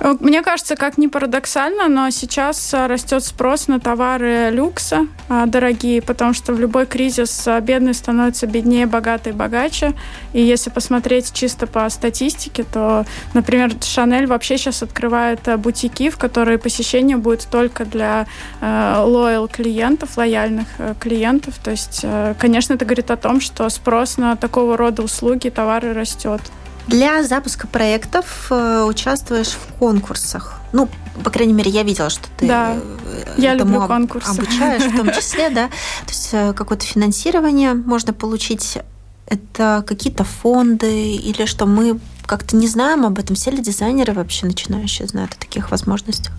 Мне 0.00 0.42
кажется, 0.42 0.76
как 0.76 0.98
ни 0.98 1.06
парадоксально, 1.06 1.88
но 1.88 2.10
сейчас 2.10 2.74
э, 2.74 2.86
растет 2.86 3.24
спрос 3.24 3.66
на 3.66 3.80
товары 3.80 4.50
люкса 4.50 5.06
э, 5.30 5.44
дорогие, 5.46 6.02
потому 6.02 6.34
что 6.34 6.52
в 6.52 6.60
любой 6.60 6.84
кризис 6.84 7.46
э, 7.46 7.60
бедный 7.60 7.94
становится 7.94 8.46
беднее, 8.46 8.84
богатый 8.86 9.32
богаче. 9.32 9.94
И 10.34 10.42
если 10.42 10.68
посмотреть 10.68 11.32
чисто 11.32 11.66
по 11.66 11.88
статистике, 11.88 12.64
то, 12.64 13.06
например, 13.32 13.72
Шанель 13.82 14.26
вообще 14.26 14.58
сейчас 14.58 14.82
открывает 14.82 15.40
бутики, 15.58 16.10
в 16.10 16.18
которые 16.18 16.58
посещение 16.58 17.16
будет 17.16 17.48
только 17.50 17.84
для 17.86 18.26
лоял 18.60 19.48
клиентов, 19.48 20.16
лояльных 20.16 20.66
клиентов. 21.00 21.54
То 21.62 21.70
есть, 21.70 22.04
конечно, 22.38 22.74
это 22.74 22.84
говорит 22.84 23.10
о 23.10 23.16
том, 23.16 23.40
что 23.40 23.68
спрос 23.70 24.18
на 24.18 24.36
такого 24.36 24.76
рода 24.76 25.02
услуги 25.02 25.48
товары 25.48 25.94
растет. 25.94 26.40
Для 26.86 27.22
запуска 27.24 27.66
проектов 27.66 28.46
э, 28.50 28.84
участвуешь 28.88 29.50
в 29.50 29.72
конкурсах. 29.78 30.60
Ну, 30.72 30.88
по 31.24 31.30
крайней 31.30 31.52
мере, 31.52 31.70
я 31.70 31.82
видела, 31.82 32.10
что 32.10 32.28
ты 32.36 32.46
да, 32.46 32.76
э, 32.76 33.34
я 33.38 33.54
люблю 33.54 33.86
конкурсы. 33.86 34.30
обучаешь 34.30 34.84
в 34.84 34.96
том 34.96 35.12
числе, 35.12 35.50
да. 35.50 35.68
То 35.68 36.08
есть 36.08 36.28
э, 36.32 36.52
какое-то 36.52 36.86
финансирование 36.86 37.74
можно 37.74 38.12
получить. 38.12 38.78
Это 39.28 39.84
какие-то 39.84 40.22
фонды 40.22 41.16
или 41.16 41.46
что 41.46 41.66
мы 41.66 41.98
как-то 42.26 42.54
не 42.54 42.68
знаем 42.68 43.04
об 43.04 43.18
этом. 43.18 43.34
Все 43.34 43.50
ли 43.50 43.60
дизайнеры 43.60 44.12
вообще 44.12 44.46
начинающие 44.46 45.08
знают 45.08 45.34
о 45.34 45.38
таких 45.38 45.72
возможностях? 45.72 46.32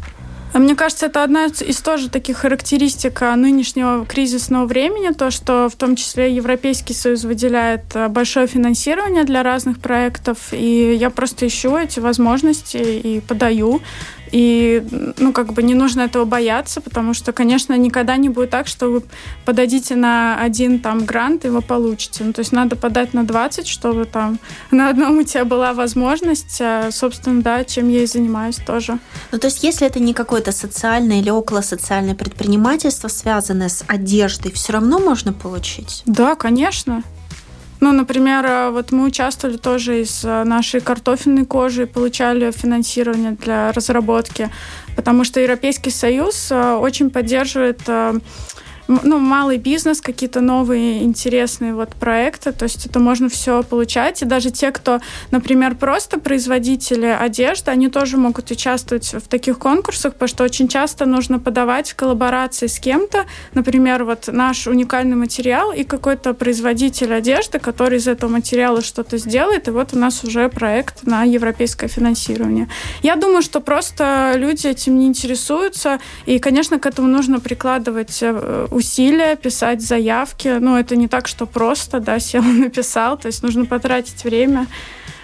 А 0.54 0.60
мне 0.60 0.76
кажется, 0.76 1.08
это 1.08 1.24
одна 1.24 1.46
из 1.46 1.82
тоже 1.82 2.10
таких 2.10 2.38
характеристик 2.38 3.22
а, 3.22 3.36
нынешнего 3.36 4.06
кризисного 4.06 4.66
времени, 4.66 5.14
то, 5.14 5.30
что 5.30 5.70
в 5.70 5.76
том 5.76 5.96
числе 5.96 6.34
Европейский 6.34 6.94
Союз 6.94 7.26
выделяет 7.26 7.84
а, 7.94 8.10
большое 8.10 8.48
финансирование 8.48 9.24
для 9.24 9.44
разных 9.44 9.80
проектов, 9.80 10.52
и 10.52 10.96
я 10.96 11.10
просто 11.10 11.48
ищу 11.48 11.78
эти 11.78 12.00
возможности 12.00 12.78
и 12.78 13.20
подаю. 13.20 13.82
И, 14.32 14.84
ну, 15.18 15.32
как 15.34 15.54
бы 15.54 15.64
не 15.64 15.74
нужно 15.74 16.02
этого 16.02 16.26
бояться, 16.26 16.82
потому 16.82 17.14
что, 17.14 17.32
конечно, 17.32 17.78
никогда 17.78 18.18
не 18.18 18.30
будет 18.30 18.50
так, 18.50 18.68
что 18.68 18.88
вы 18.88 19.04
подадите 19.46 19.96
на 19.96 20.40
один 20.40 20.80
там 20.80 21.06
грант, 21.06 21.46
и 21.46 21.50
вы 21.50 21.62
получите. 21.62 22.24
Ну, 22.24 22.34
то 22.34 22.40
есть 22.40 22.52
надо 22.52 22.76
подать 22.76 23.14
на 23.14 23.24
20, 23.24 23.68
чтобы 23.68 24.06
там 24.06 24.40
на 24.72 24.90
одном 24.90 25.20
у 25.20 25.24
тебя 25.24 25.46
была 25.46 25.74
возможность, 25.74 26.60
а, 26.62 26.90
собственно, 26.92 27.42
да, 27.42 27.64
чем 27.64 27.90
я 27.90 28.04
и 28.04 28.06
занимаюсь 28.06 28.58
тоже. 28.58 29.00
Ну, 29.32 29.40
то 29.40 29.48
есть 29.48 29.64
если 29.64 29.88
это 29.88 30.00
не 30.00 30.14
какое-то 30.14 30.52
социальное 30.52 31.20
или 31.20 31.30
околосоциальное 31.30 32.16
предпринимательство, 32.16 33.08
связанное 33.08 33.70
с 33.70 33.84
одеждой, 33.88 34.52
все 34.52 34.74
равно 34.74 35.00
можно 35.00 35.34
получить? 35.34 36.04
Да, 36.06 36.36
конечно. 36.36 37.04
Ну, 37.80 37.92
например, 37.92 38.46
э, 38.46 38.70
вот 38.72 38.92
мы 38.92 39.06
участвовали 39.06 39.58
тоже 39.58 40.02
из 40.02 40.26
э, 40.26 40.44
нашей 40.44 40.82
картофельной 40.82 41.46
кожи, 41.46 41.86
получали 41.86 42.52
финансирование 42.52 43.32
для 43.32 43.72
разработки, 43.72 44.50
потому 44.96 45.24
что 45.24 45.40
Европейский 45.40 45.92
Союз 45.92 46.52
э, 46.52 46.74
очень 46.74 47.10
поддерживает 47.10 47.82
ну, 48.88 49.20
малый 49.20 49.58
бизнес, 49.58 50.02
какие-то 50.02 50.42
новые 50.42 51.04
интересные 51.04 51.74
вот 51.74 51.90
проекты, 51.90 52.52
то 52.52 52.64
есть 52.64 52.86
это 52.86 53.00
можно 53.00 53.30
все 53.30 53.64
получать. 53.64 54.22
И 54.22 54.26
даже 54.26 54.52
те, 54.52 54.72
кто, 54.72 55.00
например, 55.32 55.76
просто 55.76 56.20
производители 56.20 57.06
одежды, 57.06 57.72
они 57.72 57.90
тоже 57.90 58.18
могут 58.18 58.52
участвовать 58.52 59.14
в 59.14 59.28
таких 59.28 59.60
конкурсах, 59.60 60.14
потому 60.14 60.28
что 60.28 60.44
очень 60.44 60.68
часто 60.68 61.06
нужно 61.06 61.40
подавать 61.40 61.92
в 61.92 61.96
коллаборации 61.96 62.68
с 62.68 62.80
кем-то, 62.80 63.26
например, 63.54 64.04
вот 64.04 64.28
наш 64.28 64.68
уникальный 64.68 65.16
материал 65.16 65.72
и 65.72 65.84
какой-то 65.84 66.34
производитель 66.34 67.14
одежды, 67.14 67.60
который 67.60 67.98
из 67.98 68.08
этого 68.08 68.30
материала 68.30 68.82
что-то 68.82 69.18
сделает, 69.18 69.68
и 69.68 69.72
вот 69.72 69.94
у 69.94 69.98
нас 69.98 70.24
уже 70.24 70.50
проект 70.50 71.04
на 71.04 71.24
европейское 71.24 71.90
финансирование. 71.90 72.70
Я 73.04 73.16
думаю, 73.16 73.42
что 73.42 73.60
просто 73.60 74.34
люди 74.36 74.68
этим 74.68 74.98
не 75.00 75.08
интересуются, 75.08 76.00
и, 76.26 76.40
конечно, 76.40 76.80
к 76.80 76.86
этому 76.86 77.08
нужно 77.08 77.40
прикладывать 77.40 78.20
э, 78.22 78.68
усилия, 78.78 79.36
писать 79.36 79.82
заявки. 79.82 80.58
Ну, 80.60 80.78
это 80.78 80.96
не 80.96 81.08
так, 81.08 81.28
что 81.28 81.46
просто, 81.46 82.00
да, 82.00 82.20
сел 82.28 82.44
и 82.44 82.54
написал. 82.54 83.18
То 83.18 83.28
есть 83.28 83.44
нужно 83.44 83.66
потратить 83.66 84.24
время. 84.24 84.68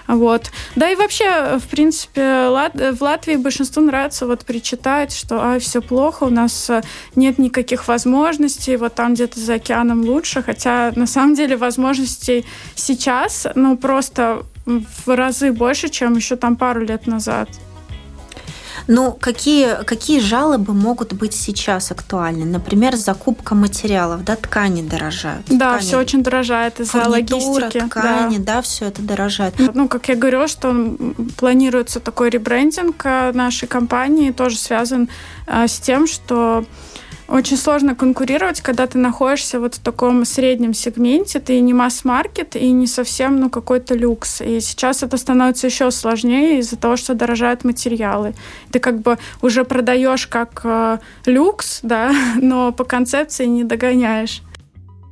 Вот. 0.07 0.51
Да 0.75 0.89
и 0.91 0.95
вообще, 0.95 1.59
в 1.59 1.67
принципе, 1.69 2.49
в 2.49 2.97
Латвии 3.01 3.35
большинству 3.37 3.81
нравится 3.81 4.27
вот 4.27 4.43
причитать, 4.43 5.15
что 5.15 5.39
а, 5.39 5.59
все 5.59 5.81
плохо, 5.81 6.25
у 6.25 6.29
нас 6.29 6.69
э, 6.69 6.81
нет 7.15 7.39
никаких 7.39 7.87
возможностей, 7.87 8.75
вот 8.75 8.95
там 8.95 9.13
где-то 9.13 9.39
за 9.39 9.53
океаном 9.53 10.01
лучше, 10.01 10.43
хотя 10.43 10.91
на 10.97 11.07
самом 11.07 11.35
деле 11.35 11.55
возможностей 11.55 12.45
сейчас, 12.75 13.47
ну, 13.55 13.77
просто 13.77 14.43
в 14.65 15.15
разы 15.15 15.53
больше, 15.53 15.87
чем 15.87 16.15
еще 16.15 16.35
там 16.35 16.57
пару 16.57 16.81
лет 16.81 17.07
назад. 17.07 17.47
Ну, 18.88 19.17
какие, 19.19 19.83
какие 19.83 20.19
жалобы 20.19 20.73
могут 20.73 21.13
быть 21.13 21.33
сейчас 21.33 21.91
актуальны? 21.91 22.45
Например, 22.45 22.95
закупка 22.95 23.55
материалов, 23.55 24.23
да, 24.23 24.36
ткани 24.36 24.81
дорожают. 24.81 25.45
Да, 25.47 25.73
ткани, 25.73 25.81
все 25.81 25.99
очень 25.99 26.23
дорожает 26.23 26.79
из-за 26.79 27.07
логистики. 27.09 27.79
ткани, 27.79 28.38
да. 28.38 28.55
да, 28.55 28.62
все 28.62 28.86
это 28.86 29.01
дорожает. 29.01 29.55
Ну, 29.73 29.88
как 29.88 30.09
я 30.09 30.15
говорю, 30.15 30.47
что 30.47 30.73
планируется 31.38 31.99
такой 31.99 32.29
ребрендинг 32.29 33.01
э, 33.05 33.31
нашей 33.33 33.67
компании, 33.67 34.31
тоже 34.31 34.57
связан 34.57 35.09
э, 35.47 35.67
с 35.67 35.79
тем, 35.79 36.07
что 36.07 36.65
очень 37.27 37.57
сложно 37.57 37.95
конкурировать, 37.95 38.62
когда 38.62 38.86
ты 38.88 38.97
находишься 38.97 39.59
вот 39.59 39.75
в 39.75 39.79
таком 39.79 40.25
среднем 40.25 40.73
сегменте, 40.73 41.39
ты 41.39 41.59
не 41.62 41.73
масс-маркет 41.73 42.55
и 42.55 42.71
не 42.71 42.88
совсем 42.88 43.39
ну, 43.39 43.49
какой-то 43.49 43.95
люкс. 43.95 44.41
И 44.41 44.59
сейчас 44.59 45.03
это 45.03 45.17
становится 45.17 45.67
еще 45.67 45.89
сложнее 45.91 46.59
из-за 46.59 46.77
того, 46.77 46.95
что 46.95 47.13
дорожают 47.13 47.63
материалы. 47.63 48.33
Ты 48.71 48.79
как 48.79 48.99
бы 49.01 49.17
уже 49.41 49.63
продаешь 49.63 50.27
как 50.27 50.62
э, 50.63 50.99
люкс, 51.25 51.79
да, 51.81 52.13
но 52.41 52.71
по 52.71 52.83
концепции 52.83 53.45
не 53.45 53.63
догоняешь. 53.63 54.41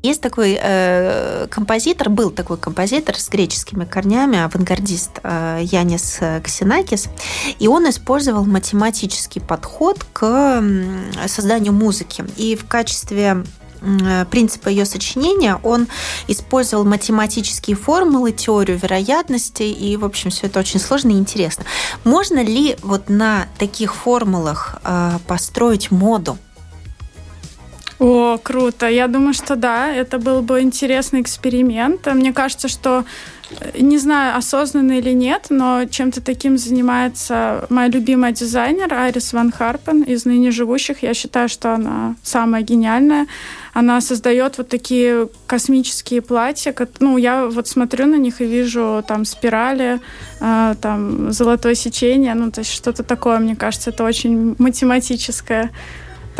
Есть 0.01 0.21
такой 0.21 0.57
э, 0.59 1.47
композитор, 1.49 2.09
был 2.09 2.31
такой 2.31 2.57
композитор 2.57 3.17
с 3.17 3.29
греческими 3.29 3.85
корнями, 3.85 4.39
авангардист 4.39 5.19
э, 5.23 5.59
Янис 5.63 6.19
Ксенакис, 6.43 7.09
и 7.59 7.67
он 7.67 7.87
использовал 7.89 8.45
математический 8.45 9.41
подход 9.41 10.05
к 10.13 10.63
созданию 11.27 11.73
музыки. 11.73 12.25
И 12.37 12.55
в 12.55 12.65
качестве 12.65 13.43
принципа 14.29 14.69
ее 14.69 14.85
сочинения, 14.85 15.59
он 15.63 15.87
использовал 16.27 16.85
математические 16.85 17.75
формулы, 17.75 18.31
теорию 18.31 18.77
вероятности, 18.77 19.63
и, 19.63 19.97
в 19.97 20.05
общем, 20.05 20.29
все 20.29 20.47
это 20.47 20.59
очень 20.59 20.79
сложно 20.79 21.09
и 21.09 21.13
интересно. 21.13 21.65
Можно 22.03 22.43
ли 22.43 22.77
вот 22.83 23.09
на 23.09 23.47
таких 23.57 23.95
формулах 23.95 24.79
э, 24.83 25.17
построить 25.27 25.91
моду? 25.91 26.37
О, 28.01 28.39
круто. 28.41 28.89
Я 28.89 29.07
думаю, 29.07 29.35
что 29.35 29.55
да, 29.55 29.93
это 29.93 30.17
был 30.17 30.41
бы 30.41 30.61
интересный 30.61 31.21
эксперимент. 31.21 32.07
Мне 32.07 32.33
кажется, 32.33 32.67
что 32.67 33.05
э, 33.51 33.79
не 33.79 33.99
знаю, 33.99 34.37
осознанно 34.37 34.93
или 34.93 35.11
нет, 35.11 35.45
но 35.51 35.85
чем-то 35.85 36.19
таким 36.19 36.57
занимается 36.57 37.67
моя 37.69 37.89
любимая 37.89 38.31
дизайнер 38.31 38.91
Айрис 38.91 39.33
Ван 39.33 39.51
Харпен 39.51 40.01
из 40.01 40.25
ныне 40.25 40.49
живущих. 40.49 41.03
Я 41.03 41.13
считаю, 41.13 41.47
что 41.47 41.75
она 41.75 42.15
самая 42.23 42.63
гениальная. 42.63 43.27
Она 43.71 44.01
создает 44.01 44.57
вот 44.57 44.67
такие 44.67 45.29
космические 45.45 46.23
платья. 46.23 46.73
Ну, 46.99 47.17
я 47.17 47.45
вот 47.45 47.67
смотрю 47.67 48.07
на 48.07 48.15
них 48.15 48.41
и 48.41 48.45
вижу 48.45 49.03
там 49.07 49.25
спирали, 49.25 49.99
э, 50.39 50.73
там 50.81 51.31
золотое 51.31 51.75
сечение, 51.75 52.33
ну, 52.33 52.49
то 52.49 52.61
есть 52.61 52.73
что-то 52.73 53.03
такое, 53.03 53.37
мне 53.37 53.55
кажется, 53.55 53.91
это 53.91 54.03
очень 54.03 54.55
математическое. 54.57 55.69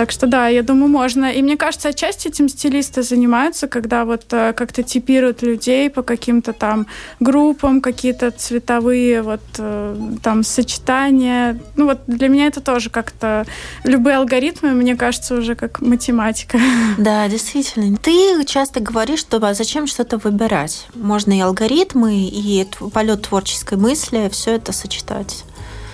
Так 0.01 0.09
что 0.09 0.25
да, 0.25 0.47
я 0.47 0.63
думаю, 0.63 0.87
можно. 0.87 1.31
И 1.31 1.43
мне 1.43 1.57
кажется, 1.57 1.89
отчасти 1.89 2.27
этим 2.27 2.49
стилисты 2.49 3.03
занимаются, 3.03 3.67
когда 3.67 4.03
вот 4.03 4.23
э, 4.31 4.51
как-то 4.53 4.81
типируют 4.81 5.43
людей 5.43 5.91
по 5.91 6.01
каким-то 6.01 6.53
там 6.53 6.87
группам, 7.19 7.81
какие-то 7.81 8.31
цветовые 8.31 9.21
вот 9.21 9.41
э, 9.59 9.95
там 10.23 10.41
сочетания. 10.41 11.59
Ну 11.75 11.85
вот 11.85 11.99
для 12.07 12.29
меня 12.29 12.47
это 12.47 12.61
тоже 12.61 12.89
как-то 12.89 13.45
любые 13.83 14.17
алгоритмы, 14.17 14.71
мне 14.71 14.95
кажется, 14.95 15.35
уже 15.35 15.53
как 15.53 15.81
математика. 15.81 16.57
Да, 16.97 17.27
действительно. 17.27 17.95
Ты 17.95 18.43
часто 18.45 18.79
говоришь, 18.79 19.19
что 19.19 19.37
а 19.37 19.53
зачем 19.53 19.85
что-то 19.85 20.17
выбирать? 20.17 20.87
Можно 20.95 21.37
и 21.37 21.41
алгоритмы, 21.41 22.27
и 22.27 22.67
полет 22.91 23.21
творческой 23.21 23.77
мысли, 23.77 24.29
все 24.31 24.55
это 24.55 24.71
сочетать. 24.71 25.43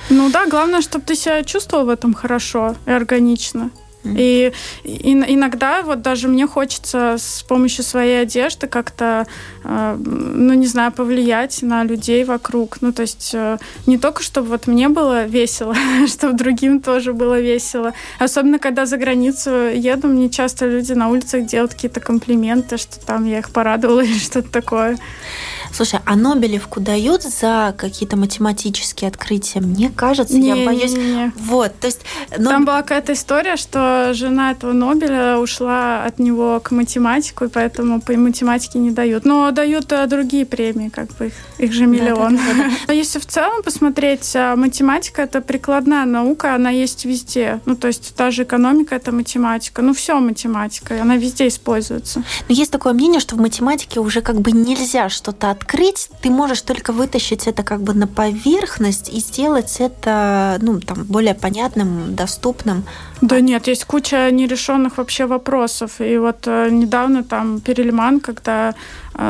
Ну 0.10 0.30
да, 0.30 0.46
главное, 0.46 0.80
чтобы 0.80 1.04
ты 1.04 1.15
себя 1.15 1.43
чувствовал 1.43 1.88
в 1.88 1.89
этом 1.89 2.13
хорошо 2.13 2.76
и 2.86 2.91
органично. 2.91 3.70
И, 4.15 4.54
и 4.84 5.12
иногда 5.12 5.82
вот 5.82 6.02
даже 6.02 6.28
мне 6.28 6.48
хочется 6.48 7.15
с 7.17 7.43
помощью 7.43 7.84
своей 7.84 8.22
одежды 8.22 8.67
как-то, 8.67 9.28
э, 9.63 9.98
ну 10.00 10.54
не 10.54 10.67
знаю, 10.67 10.91
повлиять 10.91 11.62
на 11.62 11.84
людей 11.84 12.24
вокруг. 12.24 12.78
Ну 12.82 12.93
то 12.93 13.02
есть 13.02 13.32
э, 13.34 13.58
не 13.86 13.98
только 13.98 14.24
чтобы 14.24 14.50
вот 14.50 14.67
мне 14.67 14.89
было 14.89 15.26
весело, 15.26 15.76
чтобы 16.08 16.34
другим 16.34 16.82
тоже 16.82 17.13
было 17.13 17.39
весело. 17.39 17.93
Особенно 18.20 18.60
когда 18.60 18.86
за 18.86 18.98
границу 18.98 19.52
еду, 19.52 20.08
мне 20.08 20.30
часто 20.30 20.67
люди 20.67 20.93
на 20.93 21.10
улицах 21.10 21.46
делают 21.46 21.74
какие-то 21.74 22.00
комплименты, 22.00 22.78
что 22.78 23.00
там 23.06 23.26
я 23.26 23.39
их 23.39 23.50
порадовала 23.50 24.02
или 24.04 24.17
что-то 24.17 24.50
такое. 24.50 24.98
Слушай, 25.74 26.00
а 26.06 26.16
Нобелевку 26.16 26.80
дают 26.80 27.24
за 27.24 27.74
какие-то 27.78 28.18
математические 28.18 29.10
открытия? 29.10 29.60
Мне 29.60 29.90
кажется, 29.90 30.38
не, 30.38 30.50
я 30.50 30.66
боюсь. 30.66 30.94
Не, 30.94 31.14
не. 31.14 31.32
Вот, 31.38 31.74
то 31.80 31.88
есть. 31.88 32.02
Ноб... 32.38 32.50
Там 32.50 32.66
была 32.66 32.82
какая-то 32.82 33.14
история, 33.14 33.58
что 33.58 34.12
жена 34.14 34.52
этого 34.52 34.74
Нобеля 34.74 35.38
ушла 35.38 36.04
от 36.04 36.20
него 36.20 36.60
к 36.60 36.72
математику, 36.72 37.46
и 37.46 37.48
поэтому 37.48 38.02
по 38.02 38.14
математике 38.14 38.80
не 38.80 38.92
дают. 38.92 39.26
Но 39.26 39.52
дают 39.52 39.92
а, 39.94 40.06
другие 40.08 40.46
премии, 40.46 40.90
как 40.90 41.10
бы 41.18 41.28
их, 41.28 41.34
их 41.58 41.74
же 41.74 41.86
миллион. 41.86 42.38
Да, 42.38 42.44
да, 42.44 42.64
да, 42.64 42.72
Но 42.88 42.94
если 42.94 43.20
в 43.20 43.26
целом 43.26 43.64
посмотреть, 43.64 44.36
а, 44.36 44.56
математика 44.56 45.22
это 45.22 45.42
прикладная 45.42 46.06
наука, 46.06 46.56
она 46.56 46.70
есть 46.70 47.06
везде. 47.06 47.60
Ну, 47.66 47.76
то 47.76 47.88
есть 47.88 48.16
та 48.16 48.32
же 48.32 48.44
экономика 48.44 48.96
это 48.96 49.12
математика. 49.12 49.82
Ну, 49.82 49.94
все 49.94 50.20
математика, 50.20 51.02
она 51.02 51.18
везде 51.18 51.48
используется. 51.48 52.24
Но 52.48 52.56
есть 52.56 52.72
такое 52.72 52.94
мнение, 52.94 53.20
что 53.20 53.36
в 53.36 53.40
математике 53.40 54.00
уже 54.00 54.22
как 54.22 54.42
бы 54.42 54.52
нельзя 54.52 55.10
что-то 55.10 55.57
открыть 55.58 56.10
ты 56.22 56.30
можешь 56.30 56.62
только 56.62 56.93
вытащить 56.93 57.48
это 57.48 57.63
как 57.63 57.82
бы 57.82 57.93
на 57.93 58.08
поверхность 58.08 59.10
и 59.10 59.20
сделать 59.20 59.78
это 59.80 60.58
ну, 60.62 60.80
там, 60.80 61.04
более 61.04 61.34
понятным, 61.34 62.15
доступным. 62.15 62.84
Да 63.22 63.41
нет, 63.41 63.67
есть 63.67 63.86
куча 63.86 64.32
нерешенных 64.32 64.98
вообще 64.98 65.26
вопросов. 65.26 66.00
И 66.00 66.17
вот 66.17 66.48
э, 66.48 66.70
недавно 66.72 67.24
там 67.24 67.60
Перельман, 67.60 68.20
когда 68.20 68.74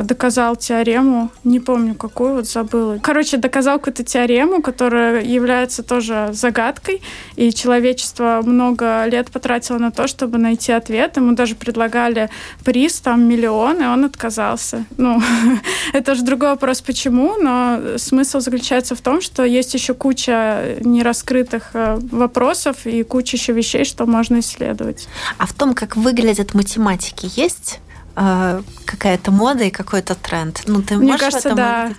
доказал 0.03 0.55
теорему, 0.55 1.31
не 1.43 1.59
помню 1.59 1.95
какую, 1.95 2.35
вот 2.35 2.47
забыла. 2.47 2.99
Короче, 3.01 3.37
доказал 3.37 3.77
какую-то 3.77 4.03
теорему, 4.03 4.61
которая 4.61 5.23
является 5.23 5.83
тоже 5.83 6.29
загадкой, 6.33 7.01
и 7.35 7.53
человечество 7.53 8.41
много 8.43 9.05
лет 9.05 9.31
потратило 9.31 9.77
на 9.77 9.91
то, 9.91 10.07
чтобы 10.07 10.37
найти 10.37 10.71
ответ. 10.71 11.17
Ему 11.17 11.33
даже 11.33 11.55
предлагали 11.55 12.29
приз, 12.65 12.99
там, 12.99 13.23
миллион, 13.23 13.81
и 13.81 13.85
он 13.85 14.05
отказался. 14.05 14.85
Ну, 14.97 15.21
это 15.93 16.15
же 16.15 16.23
другой 16.23 16.49
вопрос, 16.49 16.81
почему, 16.81 17.37
но 17.37 17.97
смысл 17.97 18.39
заключается 18.39 18.95
в 18.95 19.01
том, 19.01 19.21
что 19.21 19.43
есть 19.43 19.73
еще 19.73 19.93
куча 19.93 20.77
нераскрытых 20.81 21.69
э, 21.73 21.97
вопросов 22.11 22.85
и 22.85 23.03
куча 23.03 23.37
еще 23.37 23.53
вещей, 23.53 23.85
что 23.85 24.05
можно 24.05 24.39
исследовать. 24.39 25.07
А 25.37 25.45
в 25.45 25.53
том, 25.53 25.73
как 25.73 25.95
выглядят 25.95 26.53
математики, 26.53 27.29
есть 27.35 27.79
э, 28.17 28.61
какая-то 28.85 29.31
мода 29.31 29.63
и 29.63 29.69
какой-то 29.69 30.15
тренд? 30.15 30.63
Ну, 30.67 30.81
ты 30.81 30.97
Мне 30.97 31.17
кажется, 31.17 31.53
да. 31.53 31.83
Может 31.83 31.97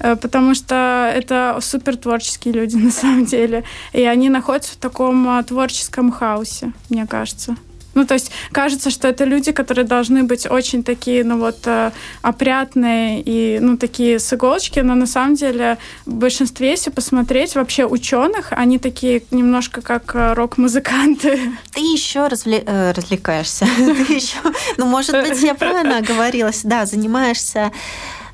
э, 0.00 0.16
потому 0.16 0.54
что 0.54 1.10
это 1.14 1.58
супер 1.62 1.96
творческие 1.96 2.54
люди 2.54 2.76
на 2.86 2.90
самом 2.90 3.24
деле. 3.24 3.64
И 3.92 4.02
они 4.04 4.28
находятся 4.28 4.72
в 4.72 4.76
таком 4.76 5.38
э, 5.38 5.42
творческом 5.44 6.12
хаосе, 6.12 6.72
мне 6.90 7.06
кажется. 7.06 7.56
Ну, 7.94 8.04
то 8.04 8.14
есть 8.14 8.30
кажется, 8.52 8.90
что 8.90 9.08
это 9.08 9.24
люди, 9.24 9.52
которые 9.52 9.84
должны 9.84 10.22
быть 10.22 10.46
очень 10.50 10.82
такие, 10.82 11.24
ну 11.24 11.38
вот, 11.38 11.58
э, 11.66 11.90
опрятные 12.22 13.22
и, 13.24 13.58
ну, 13.60 13.76
такие 13.76 14.18
с 14.18 14.32
иголочки, 14.32 14.80
но 14.80 14.94
на 14.94 15.06
самом 15.06 15.34
деле 15.34 15.78
в 16.06 16.14
большинстве, 16.14 16.70
если 16.70 16.90
посмотреть, 16.90 17.54
вообще 17.54 17.86
ученых, 17.86 18.52
они 18.52 18.78
такие 18.78 19.22
немножко 19.30 19.80
как 19.80 20.14
э, 20.14 20.32
рок-музыканты. 20.34 21.38
Ты 21.72 21.80
еще 21.80 22.28
развле... 22.28 22.62
Э, 22.66 22.92
развлекаешься. 22.92 23.66
Ты 23.76 24.12
еще, 24.12 24.38
ну, 24.76 24.86
может 24.86 25.12
быть, 25.12 25.42
я 25.42 25.54
правильно 25.54 25.98
оговорилась, 26.04 26.62
да, 26.64 26.86
занимаешься 26.86 27.70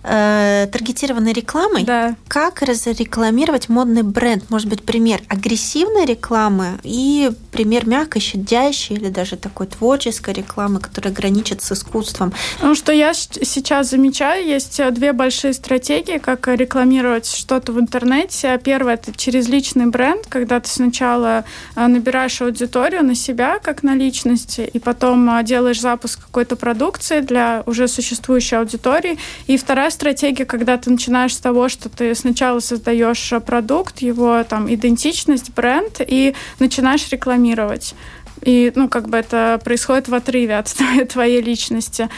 э, 0.03 0.67
таргетированной 0.71 1.33
рекламой. 1.33 1.85
Да. 1.85 2.17
Как 2.29 2.63
разрекламировать 2.63 3.69
модный 3.69 4.03
бренд? 4.03 4.51
Может 4.51 4.69
быть, 4.69 4.83
пример 4.83 5.21
агрессивной 5.29 6.07
рекламы 6.07 6.79
и 6.83 7.31
пример 7.53 7.87
мягкой, 7.87 8.23
щадящей 8.23 8.97
или 8.97 9.09
даже 9.09 9.37
такой 9.37 9.67
творческой 9.67 10.35
рекламы, 10.35 10.81
которая 10.81 11.13
граничит 11.13 11.63
с 11.63 11.73
искусством. 11.73 12.33
Ну, 12.63 12.75
что 12.75 12.93
я 12.93 13.13
сейчас 13.15 13.91
замечаю, 13.91 14.47
есть 14.47 14.81
э, 14.81 14.91
две 14.91 15.13
большие 15.13 15.53
стратегии, 15.53 16.19
как 16.19 16.49
рекламировать 16.49 17.27
что-то 17.27 17.73
в 17.73 17.81
интернете. 17.81 18.61
Первое– 18.63 18.95
это 18.95 19.13
через 19.13 19.49
личный 19.49 19.87
бренд, 19.87 20.27
когда 20.29 20.61
ты 20.61 20.69
сначала 20.69 21.45
э, 21.77 21.87
набираешь 21.87 22.41
аудиторию 22.41 23.05
на 23.05 23.15
себя, 23.15 23.59
как 23.59 23.83
на 23.83 23.95
личности, 23.95 24.69
и 24.73 24.79
потом 24.79 25.29
э, 25.31 25.43
делаешь 25.43 25.81
запуск 25.81 26.21
какой-то 26.21 26.57
продукции 26.57 27.21
для 27.21 27.63
уже 27.67 27.89
существующей 27.89 28.57
аудитории. 28.57 29.19
И 29.47 29.57
вторая 29.57 29.90
стратегия, 29.91 30.45
когда 30.45 30.77
ты 30.77 30.91
начинаешь 30.91 31.35
с 31.35 31.39
того, 31.39 31.69
что 31.69 31.89
ты 31.89 32.15
сначала 32.15 32.61
создаешь 32.61 33.33
продукт, 33.45 34.01
его 34.01 34.43
там 34.45 34.73
идентичность, 34.73 35.53
бренд, 35.55 36.01
и 36.07 36.35
начинаешь 36.59 37.09
рекламировать 37.11 37.95
И, 38.43 38.73
ну, 38.75 38.89
как 38.89 39.09
бы 39.09 39.19
это 39.19 39.61
происходит 39.65 40.09
в 40.09 40.15
отрыве 40.15 40.57
от 40.57 40.75
твоей 41.09 41.43
личности. 41.43 42.09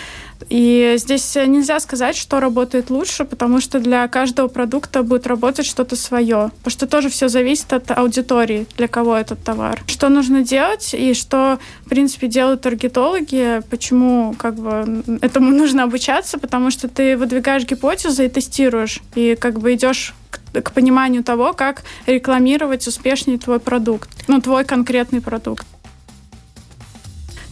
И 0.48 0.94
здесь 0.98 1.34
нельзя 1.34 1.80
сказать, 1.80 2.16
что 2.16 2.40
работает 2.40 2.90
лучше, 2.90 3.24
потому 3.24 3.60
что 3.60 3.78
для 3.80 4.06
каждого 4.08 4.48
продукта 4.48 5.02
будет 5.02 5.26
работать 5.26 5.66
что-то 5.66 5.96
свое. 5.96 6.50
Потому 6.58 6.70
что 6.70 6.86
тоже 6.86 7.08
все 7.08 7.28
зависит 7.28 7.72
от 7.72 7.90
аудитории, 7.90 8.66
для 8.76 8.88
кого 8.88 9.16
этот 9.16 9.42
товар. 9.42 9.80
Что 9.86 10.08
нужно 10.08 10.42
делать 10.42 10.94
и 10.94 11.14
что, 11.14 11.58
в 11.84 11.88
принципе, 11.88 12.26
делают 12.26 12.62
таргетологи, 12.62 13.62
почему 13.70 14.34
как 14.38 14.54
бы 14.54 15.02
этому 15.20 15.50
нужно 15.56 15.84
обучаться, 15.84 16.38
потому 16.38 16.70
что 16.70 16.88
ты 16.88 17.16
выдвигаешь 17.16 17.64
гипотезы 17.64 18.26
и 18.26 18.28
тестируешь, 18.28 19.00
и 19.14 19.36
как 19.38 19.58
бы 19.60 19.74
идешь 19.74 20.14
к, 20.30 20.62
к 20.62 20.72
пониманию 20.72 21.22
того, 21.22 21.52
как 21.52 21.82
рекламировать 22.06 22.86
успешнее 22.86 23.38
твой 23.38 23.60
продукт, 23.60 24.10
ну, 24.28 24.40
твой 24.40 24.64
конкретный 24.64 25.20
продукт. 25.20 25.66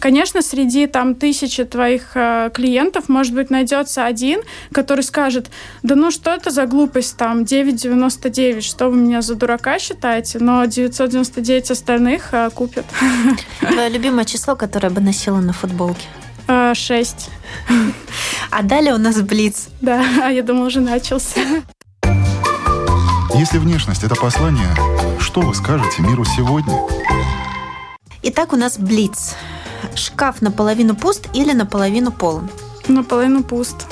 Конечно, 0.01 0.41
среди 0.41 0.87
там 0.87 1.13
тысячи 1.13 1.63
твоих 1.63 2.13
э, 2.15 2.49
клиентов, 2.51 3.07
может 3.07 3.35
быть, 3.35 3.51
найдется 3.51 4.03
один, 4.03 4.41
который 4.71 5.03
скажет, 5.03 5.51
да 5.83 5.93
ну 5.93 6.09
что 6.09 6.31
это 6.31 6.49
за 6.49 6.65
глупость 6.65 7.17
там, 7.17 7.43
9,99, 7.43 8.61
что 8.61 8.89
вы 8.89 8.97
меня 8.97 9.21
за 9.21 9.35
дурака 9.35 9.77
считаете? 9.77 10.39
Но 10.39 10.65
999 10.65 11.69
остальных 11.69 12.29
э, 12.33 12.49
купят. 12.49 12.85
Твое 13.59 13.89
любимое 13.89 14.25
число, 14.25 14.55
которое 14.55 14.89
бы 14.89 15.01
носила 15.01 15.39
на 15.39 15.53
футболке? 15.53 16.07
Э, 16.47 16.73
шесть. 16.73 17.29
А 18.49 18.63
далее 18.63 18.95
у 18.95 18.97
нас 18.97 19.21
Блиц. 19.21 19.67
Да, 19.81 20.03
а 20.23 20.31
я 20.31 20.41
думала, 20.41 20.65
уже 20.65 20.81
начался. 20.81 21.41
Если 23.35 23.59
внешность– 23.59 24.03
это 24.03 24.15
послание, 24.15 24.75
что 25.19 25.41
вы 25.41 25.53
скажете 25.53 26.01
миру 26.01 26.25
сегодня? 26.25 26.75
Итак, 28.23 28.51
у 28.53 28.55
нас 28.55 28.79
Блиц. 28.79 29.35
Шкаф 29.95 30.41
наполовину 30.41 30.95
пуст 30.95 31.27
или 31.33 31.53
наполовину 31.53 32.11
полон? 32.11 32.49
Наполовину 32.87 33.43
пуст. 33.43 33.87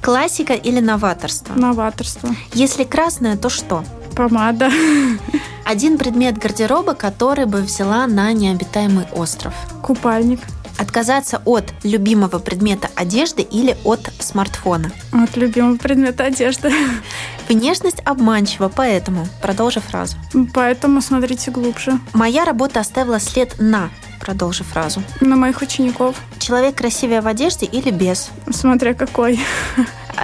Классика 0.00 0.52
или 0.54 0.80
новаторство? 0.80 1.54
Новаторство. 1.54 2.28
Если 2.52 2.84
красное, 2.84 3.36
то 3.36 3.48
что? 3.48 3.84
Помада. 4.14 4.70
Один 5.64 5.96
предмет 5.96 6.36
гардероба, 6.38 6.94
который 6.94 7.46
бы 7.46 7.62
взяла 7.62 8.06
на 8.06 8.32
необитаемый 8.32 9.06
остров. 9.12 9.54
Купальник. 9.82 10.40
Отказаться 10.78 11.40
от 11.44 11.72
любимого 11.84 12.38
предмета 12.38 12.90
одежды 12.96 13.42
или 13.42 13.76
от 13.84 14.10
смартфона? 14.18 14.90
От 15.12 15.36
любимого 15.36 15.76
предмета 15.76 16.24
одежды. 16.24 16.72
Внешность 17.48 18.02
обманчива, 18.04 18.70
поэтому 18.74 19.26
продолжи 19.40 19.80
фразу. 19.80 20.16
Поэтому 20.52 21.00
смотрите 21.00 21.50
глубже. 21.50 21.98
Моя 22.12 22.44
работа 22.44 22.80
оставила 22.80 23.20
след 23.20 23.54
на 23.58 23.90
Продолжи 24.24 24.64
фразу. 24.64 25.02
На 25.20 25.36
моих 25.36 25.60
учеников. 25.60 26.16
Человек 26.38 26.76
красивее 26.76 27.20
в 27.20 27.26
одежде 27.26 27.66
или 27.66 27.90
без? 27.90 28.30
Смотря 28.50 28.94
какой. 28.94 29.38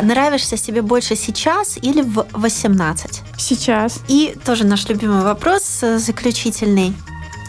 Нравишься 0.03 0.57
себе 0.57 0.81
больше 0.81 1.17
сейчас 1.17 1.77
или 1.77 2.01
в 2.01 2.27
18? 2.33 3.21
Сейчас. 3.37 4.01
И 4.09 4.35
тоже 4.45 4.65
наш 4.65 4.89
любимый 4.89 5.23
вопрос 5.23 5.85
заключительный. 5.99 6.95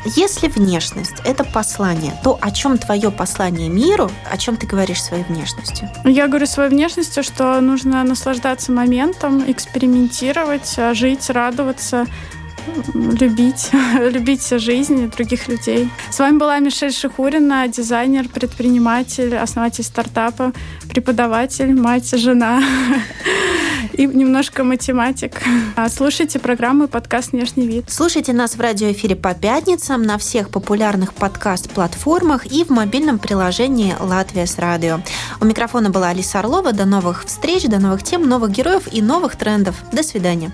Если 0.04 0.48
внешность– 0.48 1.14
это 1.26 1.44
послание, 1.44 2.20
то 2.24 2.38
о 2.42 2.50
чем 2.52 2.80
твое 2.80 3.12
послание 3.12 3.70
миру, 3.70 4.10
о 4.30 4.38
чем 4.38 4.58
ты 4.58 4.66
говоришь 4.66 5.02
своей 5.02 5.24
внешностью? 5.24 5.90
Я 6.04 6.28
говорю 6.28 6.48
своей 6.48 6.72
внешностью, 6.72 7.24
что 7.24 7.62
нужно 7.62 8.04
наслаждаться 8.04 8.72
моментом, 8.72 9.44
экспериментировать, 9.50 10.76
жить, 10.94 11.30
радоваться, 11.30 12.08
любить, 12.94 13.70
любить 14.00 14.48
жизнь 14.50 15.04
и 15.04 15.08
других 15.08 15.48
людей. 15.48 15.90
С 16.10 16.20
вами 16.20 16.38
была 16.38 16.60
Мишель 16.60 16.92
Шихурина, 16.92 17.68
дизайнер, 17.68 18.28
предприниматель, 18.28 19.36
основатель 19.36 19.84
стартапа, 19.84 20.54
преподаватель, 20.90 21.74
мать, 21.74 22.12
жена 22.18 22.62
и 23.94 24.06
немножко 24.06 24.64
математик. 24.64 25.42
А 25.76 25.90
слушайте 25.90 26.40
программы 26.40 26.88
подкаст 26.88 27.32
«Внешний 27.32 27.68
вид». 27.68 27.86
Слушайте 27.90 28.34
нас 28.34 28.56
в 28.56 28.62
радиоэфире 28.62 29.16
по 29.16 29.34
пятницам 29.34 30.04
на 30.04 30.18
всех 30.18 30.50
популярных 30.50 31.14
подкаст-платформах 31.14 32.46
и 32.46 32.64
в 32.64 32.70
мобильном 32.70 33.20
приложении 33.20 33.96
«Латвия 34.00 34.46
с 34.46 34.58
радио». 34.58 35.00
У 35.40 35.46
микрофона 35.46 35.90
была 35.90 36.10
Алиса 36.10 36.40
Орлова. 36.40 36.72
До 36.74 36.86
новых 36.86 37.26
встреч, 37.26 37.66
до 37.66 37.80
новых 37.80 38.04
тем, 38.04 38.28
новых 38.28 38.52
героев 38.52 38.84
и 38.92 39.02
новых 39.02 39.36
трендов. 39.36 39.76
До 39.92 40.04
свидания. 40.04 40.52